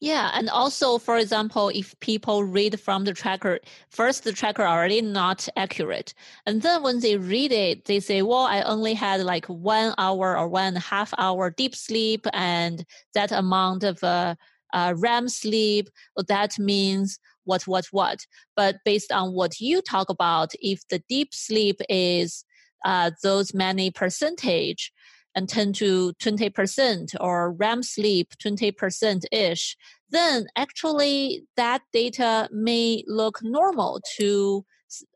Yeah, 0.00 0.30
and 0.32 0.48
also, 0.48 0.96
for 0.96 1.18
example, 1.18 1.68
if 1.68 1.98
people 2.00 2.42
read 2.44 2.80
from 2.80 3.04
the 3.04 3.12
tracker, 3.12 3.60
first 3.90 4.24
the 4.24 4.32
tracker 4.32 4.62
already 4.66 5.02
not 5.02 5.46
accurate, 5.56 6.14
and 6.46 6.62
then 6.62 6.82
when 6.82 7.00
they 7.00 7.18
read 7.18 7.52
it, 7.52 7.84
they 7.84 8.00
say, 8.00 8.22
"Well, 8.22 8.46
I 8.46 8.62
only 8.62 8.94
had 8.94 9.20
like 9.20 9.44
one 9.46 9.94
hour 9.98 10.38
or 10.38 10.48
one 10.48 10.68
and 10.68 10.76
a 10.78 10.80
half 10.80 11.12
hour 11.18 11.50
deep 11.50 11.74
sleep, 11.74 12.26
and 12.32 12.82
that 13.12 13.30
amount 13.30 13.84
of 13.84 14.02
uh, 14.02 14.36
uh, 14.72 14.94
REM 14.96 15.28
sleep. 15.28 15.90
Well, 16.16 16.24
that 16.28 16.58
means 16.58 17.18
what, 17.44 17.66
what, 17.66 17.84
what." 17.92 18.20
But 18.56 18.76
based 18.86 19.12
on 19.12 19.34
what 19.34 19.60
you 19.60 19.82
talk 19.82 20.08
about, 20.08 20.52
if 20.60 20.80
the 20.88 21.02
deep 21.10 21.34
sleep 21.34 21.78
is 21.90 22.44
uh, 22.86 23.10
those 23.22 23.52
many 23.52 23.90
percentage, 23.90 24.92
and 25.34 25.48
10 25.48 25.72
to 25.74 26.12
20% 26.20 27.14
or 27.20 27.52
REM 27.52 27.82
sleep 27.82 28.32
20% 28.42 29.24
ish, 29.32 29.76
then 30.10 30.46
actually 30.56 31.44
that 31.56 31.82
data 31.92 32.48
may 32.52 33.04
look 33.06 33.40
normal 33.42 34.00
to 34.16 34.64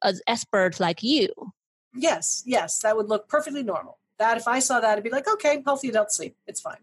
an 0.03 0.19
expert 0.27 0.79
like 0.79 1.03
you. 1.03 1.29
Yes, 1.95 2.43
yes, 2.47 2.81
that 2.81 2.97
would 2.97 3.09
look 3.09 3.29
perfectly 3.29 3.63
normal. 3.63 3.99
that 4.19 4.37
if 4.37 4.47
I 4.47 4.61
saw 4.61 4.79
that, 4.81 4.97
I'd 4.97 5.03
be 5.03 5.11
like, 5.11 5.29
okay, 5.29 5.63
healthy 5.65 5.89
adult 5.89 6.13
sleep. 6.13 6.37
It's 6.47 6.61
fine. 6.61 6.79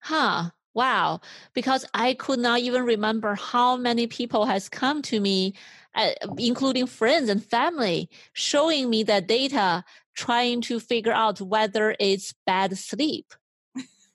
Huh. 0.00 0.50
Wow. 0.74 1.20
Because 1.54 1.86
I 1.94 2.14
could 2.14 2.40
not 2.40 2.60
even 2.60 2.84
remember 2.84 3.36
how 3.36 3.76
many 3.76 4.08
people 4.08 4.44
has 4.44 4.68
come 4.68 5.02
to 5.02 5.20
me, 5.20 5.54
uh, 5.94 6.10
including 6.36 6.86
friends 6.86 7.28
and 7.30 7.44
family, 7.44 8.10
showing 8.32 8.90
me 8.90 9.04
that 9.04 9.28
data, 9.28 9.84
trying 10.14 10.60
to 10.62 10.80
figure 10.80 11.12
out 11.12 11.40
whether 11.40 11.94
it's 11.98 12.34
bad 12.46 12.76
sleep. 12.78 13.32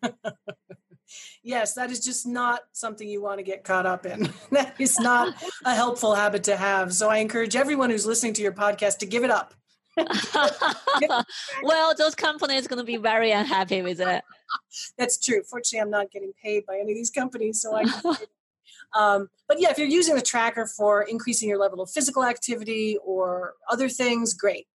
yes, 1.43 1.73
that 1.73 1.91
is 1.91 1.99
just 1.99 2.25
not 2.25 2.61
something 2.71 3.07
you 3.07 3.21
want 3.21 3.39
to 3.39 3.43
get 3.43 3.63
caught 3.63 3.85
up 3.85 4.05
in. 4.05 4.31
that 4.51 4.75
is 4.79 4.99
not 4.99 5.35
a 5.65 5.75
helpful 5.75 6.15
habit 6.15 6.43
to 6.45 6.57
have. 6.57 6.93
So 6.93 7.09
I 7.09 7.17
encourage 7.17 7.55
everyone 7.55 7.89
who's 7.89 8.05
listening 8.05 8.33
to 8.33 8.41
your 8.41 8.53
podcast 8.53 8.99
to 8.99 9.05
give 9.05 9.23
it 9.23 9.31
up. 9.31 9.53
well, 11.63 11.93
those 11.97 12.15
companies 12.15 12.65
are 12.65 12.69
going 12.69 12.79
to 12.79 12.85
be 12.85 12.97
very 12.97 13.31
unhappy 13.31 13.81
with 13.81 13.99
it. 13.99 14.23
That's 14.97 15.17
true. 15.17 15.43
Fortunately, 15.43 15.81
I'm 15.81 15.89
not 15.89 16.11
getting 16.11 16.31
paid 16.41 16.65
by 16.65 16.75
any 16.75 16.93
of 16.93 16.95
these 16.95 17.09
companies, 17.09 17.61
so 17.61 17.75
I. 17.75 17.83
um, 18.97 19.27
but 19.47 19.59
yeah, 19.59 19.71
if 19.71 19.77
you're 19.77 19.87
using 19.87 20.17
a 20.17 20.21
tracker 20.21 20.65
for 20.65 21.01
increasing 21.01 21.49
your 21.49 21.57
level 21.57 21.81
of 21.81 21.91
physical 21.91 22.23
activity 22.23 22.97
or 23.03 23.55
other 23.69 23.89
things, 23.89 24.33
great. 24.33 24.67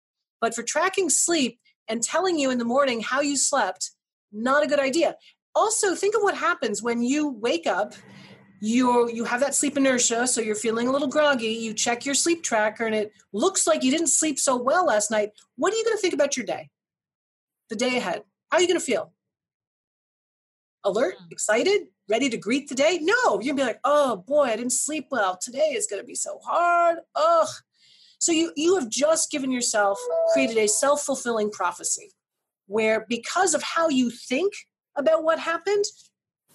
But 0.44 0.54
for 0.54 0.62
tracking 0.62 1.08
sleep 1.08 1.58
and 1.88 2.02
telling 2.02 2.38
you 2.38 2.50
in 2.50 2.58
the 2.58 2.66
morning 2.66 3.00
how 3.00 3.22
you 3.22 3.34
slept, 3.34 3.92
not 4.30 4.62
a 4.62 4.66
good 4.66 4.78
idea. 4.78 5.16
Also, 5.54 5.94
think 5.94 6.14
of 6.14 6.20
what 6.20 6.36
happens 6.36 6.82
when 6.82 7.00
you 7.02 7.30
wake 7.30 7.66
up 7.66 7.94
you 8.60 9.10
you 9.10 9.24
have 9.24 9.40
that 9.40 9.54
sleep 9.54 9.78
inertia 9.78 10.26
so 10.26 10.42
you're 10.42 10.54
feeling 10.54 10.86
a 10.86 10.92
little 10.92 11.08
groggy 11.08 11.48
you 11.48 11.72
check 11.72 12.04
your 12.04 12.14
sleep 12.14 12.42
tracker 12.42 12.84
and 12.84 12.94
it 12.94 13.12
looks 13.32 13.66
like 13.66 13.82
you 13.82 13.90
didn't 13.90 14.08
sleep 14.08 14.38
so 14.38 14.54
well 14.54 14.84
last 14.84 15.10
night. 15.10 15.30
What 15.56 15.72
are 15.72 15.76
you 15.76 15.84
going 15.84 15.96
to 15.96 16.00
think 16.02 16.12
about 16.12 16.36
your 16.36 16.44
day? 16.44 16.68
The 17.70 17.76
day 17.76 17.96
ahead. 17.96 18.22
How 18.50 18.58
are 18.58 18.60
you 18.60 18.68
going 18.68 18.78
to 18.78 18.84
feel? 18.84 19.14
Alert? 20.84 21.14
Hmm. 21.18 21.28
excited? 21.30 21.86
Ready 22.06 22.28
to 22.28 22.36
greet 22.36 22.68
the 22.68 22.74
day? 22.74 22.98
No! 23.00 23.40
You're 23.40 23.54
going 23.54 23.56
to 23.56 23.62
be 23.62 23.62
like 23.62 23.80
oh 23.82 24.16
boy 24.16 24.42
i 24.42 24.56
didn't 24.56 24.72
sleep 24.72 25.06
well. 25.10 25.38
Today 25.38 25.72
is 25.74 25.86
going 25.86 26.02
to 26.02 26.06
be 26.06 26.14
so 26.14 26.38
hard. 26.44 26.98
Ugh 27.14 27.48
so 28.24 28.32
you 28.32 28.52
you 28.56 28.74
have 28.76 28.88
just 28.88 29.30
given 29.30 29.50
yourself 29.50 29.98
created 30.32 30.56
a 30.56 30.66
self-fulfilling 30.66 31.50
prophecy 31.50 32.10
where 32.66 33.04
because 33.08 33.52
of 33.52 33.62
how 33.62 33.88
you 33.88 34.10
think 34.10 34.52
about 34.96 35.22
what 35.22 35.38
happened 35.38 35.84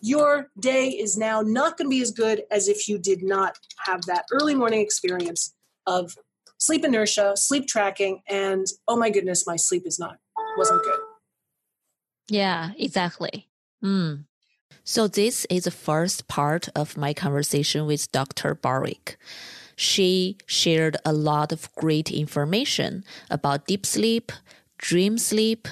your 0.01 0.47
day 0.59 0.89
is 0.89 1.17
now 1.17 1.41
not 1.41 1.77
going 1.77 1.85
to 1.85 1.89
be 1.89 2.01
as 2.01 2.11
good 2.11 2.43
as 2.51 2.67
if 2.67 2.87
you 2.87 2.97
did 2.97 3.21
not 3.21 3.57
have 3.85 4.01
that 4.03 4.25
early 4.31 4.55
morning 4.55 4.79
experience 4.79 5.53
of 5.85 6.15
sleep 6.57 6.85
inertia, 6.85 7.35
sleep 7.35 7.67
tracking, 7.67 8.21
and 8.27 8.65
oh 8.87 8.95
my 8.95 9.09
goodness, 9.09 9.45
my 9.45 9.55
sleep 9.55 9.83
is 9.85 9.99
not 9.99 10.17
wasn't 10.57 10.81
good. 10.83 10.99
Yeah, 12.29 12.71
exactly. 12.77 13.49
Mm. 13.83 14.25
So 14.83 15.07
this 15.07 15.45
is 15.49 15.65
the 15.65 15.71
first 15.71 16.27
part 16.27 16.69
of 16.75 16.97
my 16.97 17.13
conversation 17.13 17.85
with 17.85 18.11
Dr. 18.11 18.55
Barwick. 18.55 19.17
She 19.79 20.35
shared 20.45 20.97
a 21.05 21.13
lot 21.13 21.53
of 21.53 21.73
great 21.75 22.11
information 22.11 23.05
about 23.29 23.65
deep 23.65 23.85
sleep, 23.85 24.33
dream 24.77 25.17
sleep, 25.17 25.69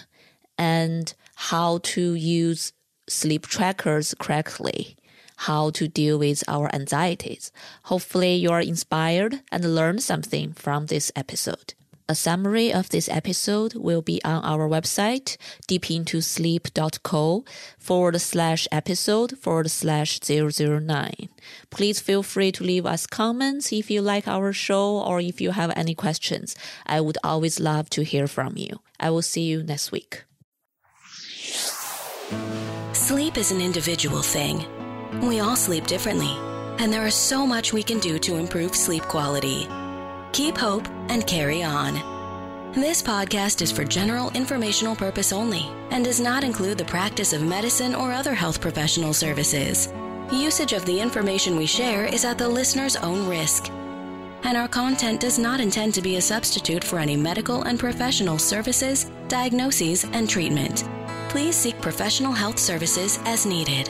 and 0.58 1.14
how 1.36 1.80
to 1.80 2.14
use 2.14 2.72
sleep 3.10 3.48
trackers 3.48 4.16
correctly, 4.18 4.96
how 5.36 5.72
to 5.72 5.90
deal 5.90 6.18
with 6.20 6.42
our 6.48 6.74
anxieties. 6.74 7.52
Hopefully, 7.84 8.36
you 8.36 8.50
are 8.50 8.62
inspired 8.62 9.42
and 9.52 9.76
learned 9.76 10.02
something 10.02 10.54
from 10.54 10.86
this 10.86 11.12
episode. 11.14 11.74
A 12.10 12.16
summary 12.16 12.72
of 12.72 12.88
this 12.88 13.10
episode 13.10 13.76
will 13.76 14.02
be 14.02 14.24
on 14.24 14.42
our 14.46 14.70
website, 14.70 15.36
deepintosleep.co 15.68 17.44
forward 17.78 18.22
slash 18.22 18.66
episode 18.72 19.38
forward 19.38 19.70
slash 19.70 20.22
009. 20.22 21.28
Please 21.70 22.00
feel 22.00 22.24
free 22.24 22.54
to 22.54 22.64
leave 22.64 22.86
us 22.86 23.08
comments 23.08 23.74
if 23.74 23.92
you 23.92 24.02
like 24.02 24.26
our 24.26 24.54
show 24.54 25.02
or 25.02 25.20
if 25.20 25.42
you 25.42 25.52
have 25.52 25.74
any 25.76 25.94
questions. 25.94 26.56
I 26.86 27.02
would 27.02 27.18
always 27.26 27.60
love 27.60 27.90
to 27.90 28.06
hear 28.06 28.28
from 28.28 28.54
you. 28.56 28.80
I 28.98 29.10
will 29.10 29.22
see 29.22 29.42
you 29.42 29.62
next 29.64 29.92
week. 29.92 30.24
Sleep 32.94 33.38
is 33.38 33.52
an 33.52 33.60
individual 33.60 34.22
thing. 34.22 34.66
We 35.28 35.42
all 35.42 35.58
sleep 35.58 35.88
differently, 35.88 36.34
and 36.80 36.92
there 36.92 37.06
is 37.06 37.16
so 37.16 37.46
much 37.46 37.74
we 37.74 37.84
can 37.84 38.00
do 38.00 38.18
to 38.20 38.38
improve 38.38 38.76
sleep 38.76 39.04
quality. 39.04 39.68
Keep 40.38 40.60
hope 40.60 40.88
and 41.10 41.26
carry 41.26 41.64
on. 41.64 41.96
This 42.74 43.02
podcast 43.02 43.64
is 43.64 43.72
for 43.72 43.84
general 43.84 44.30
informational 44.36 44.96
purpose 44.96 45.34
only 45.34 45.66
and 45.90 46.06
does 46.06 46.20
not 46.20 46.44
include 46.44 46.78
the 46.78 46.86
practice 46.86 47.34
of 47.34 47.42
medicine 47.42 47.96
or 47.96 48.12
other 48.12 48.36
health 48.36 48.62
professional 48.62 49.16
services. 49.16 49.92
Usage 50.32 50.74
of 50.74 50.86
the 50.86 51.02
information 51.02 51.58
we 51.58 51.66
share 51.66 52.06
is 52.06 52.24
at 52.24 52.38
the 52.38 52.48
listener's 52.48 52.98
own 52.98 53.28
risk. 53.28 53.72
And 54.44 54.56
our 54.56 54.68
content 54.68 55.22
does 55.22 55.40
not 55.40 55.60
intend 55.60 55.96
to 55.96 56.04
be 56.04 56.18
a 56.18 56.22
substitute 56.22 56.84
for 56.84 57.00
any 57.00 57.18
medical 57.18 57.64
and 57.64 57.80
professional 57.80 58.38
services, 58.38 59.10
diagnoses, 59.30 60.04
and 60.04 60.30
treatment 60.30 60.88
please 61.30 61.56
seek 61.56 61.80
professional 61.82 62.32
health 62.32 62.58
services 62.58 63.20
as 63.26 63.46
needed. 63.46 63.90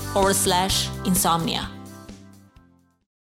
forward 0.13 0.35
slash 0.35 0.89
insomnia. 1.05 1.80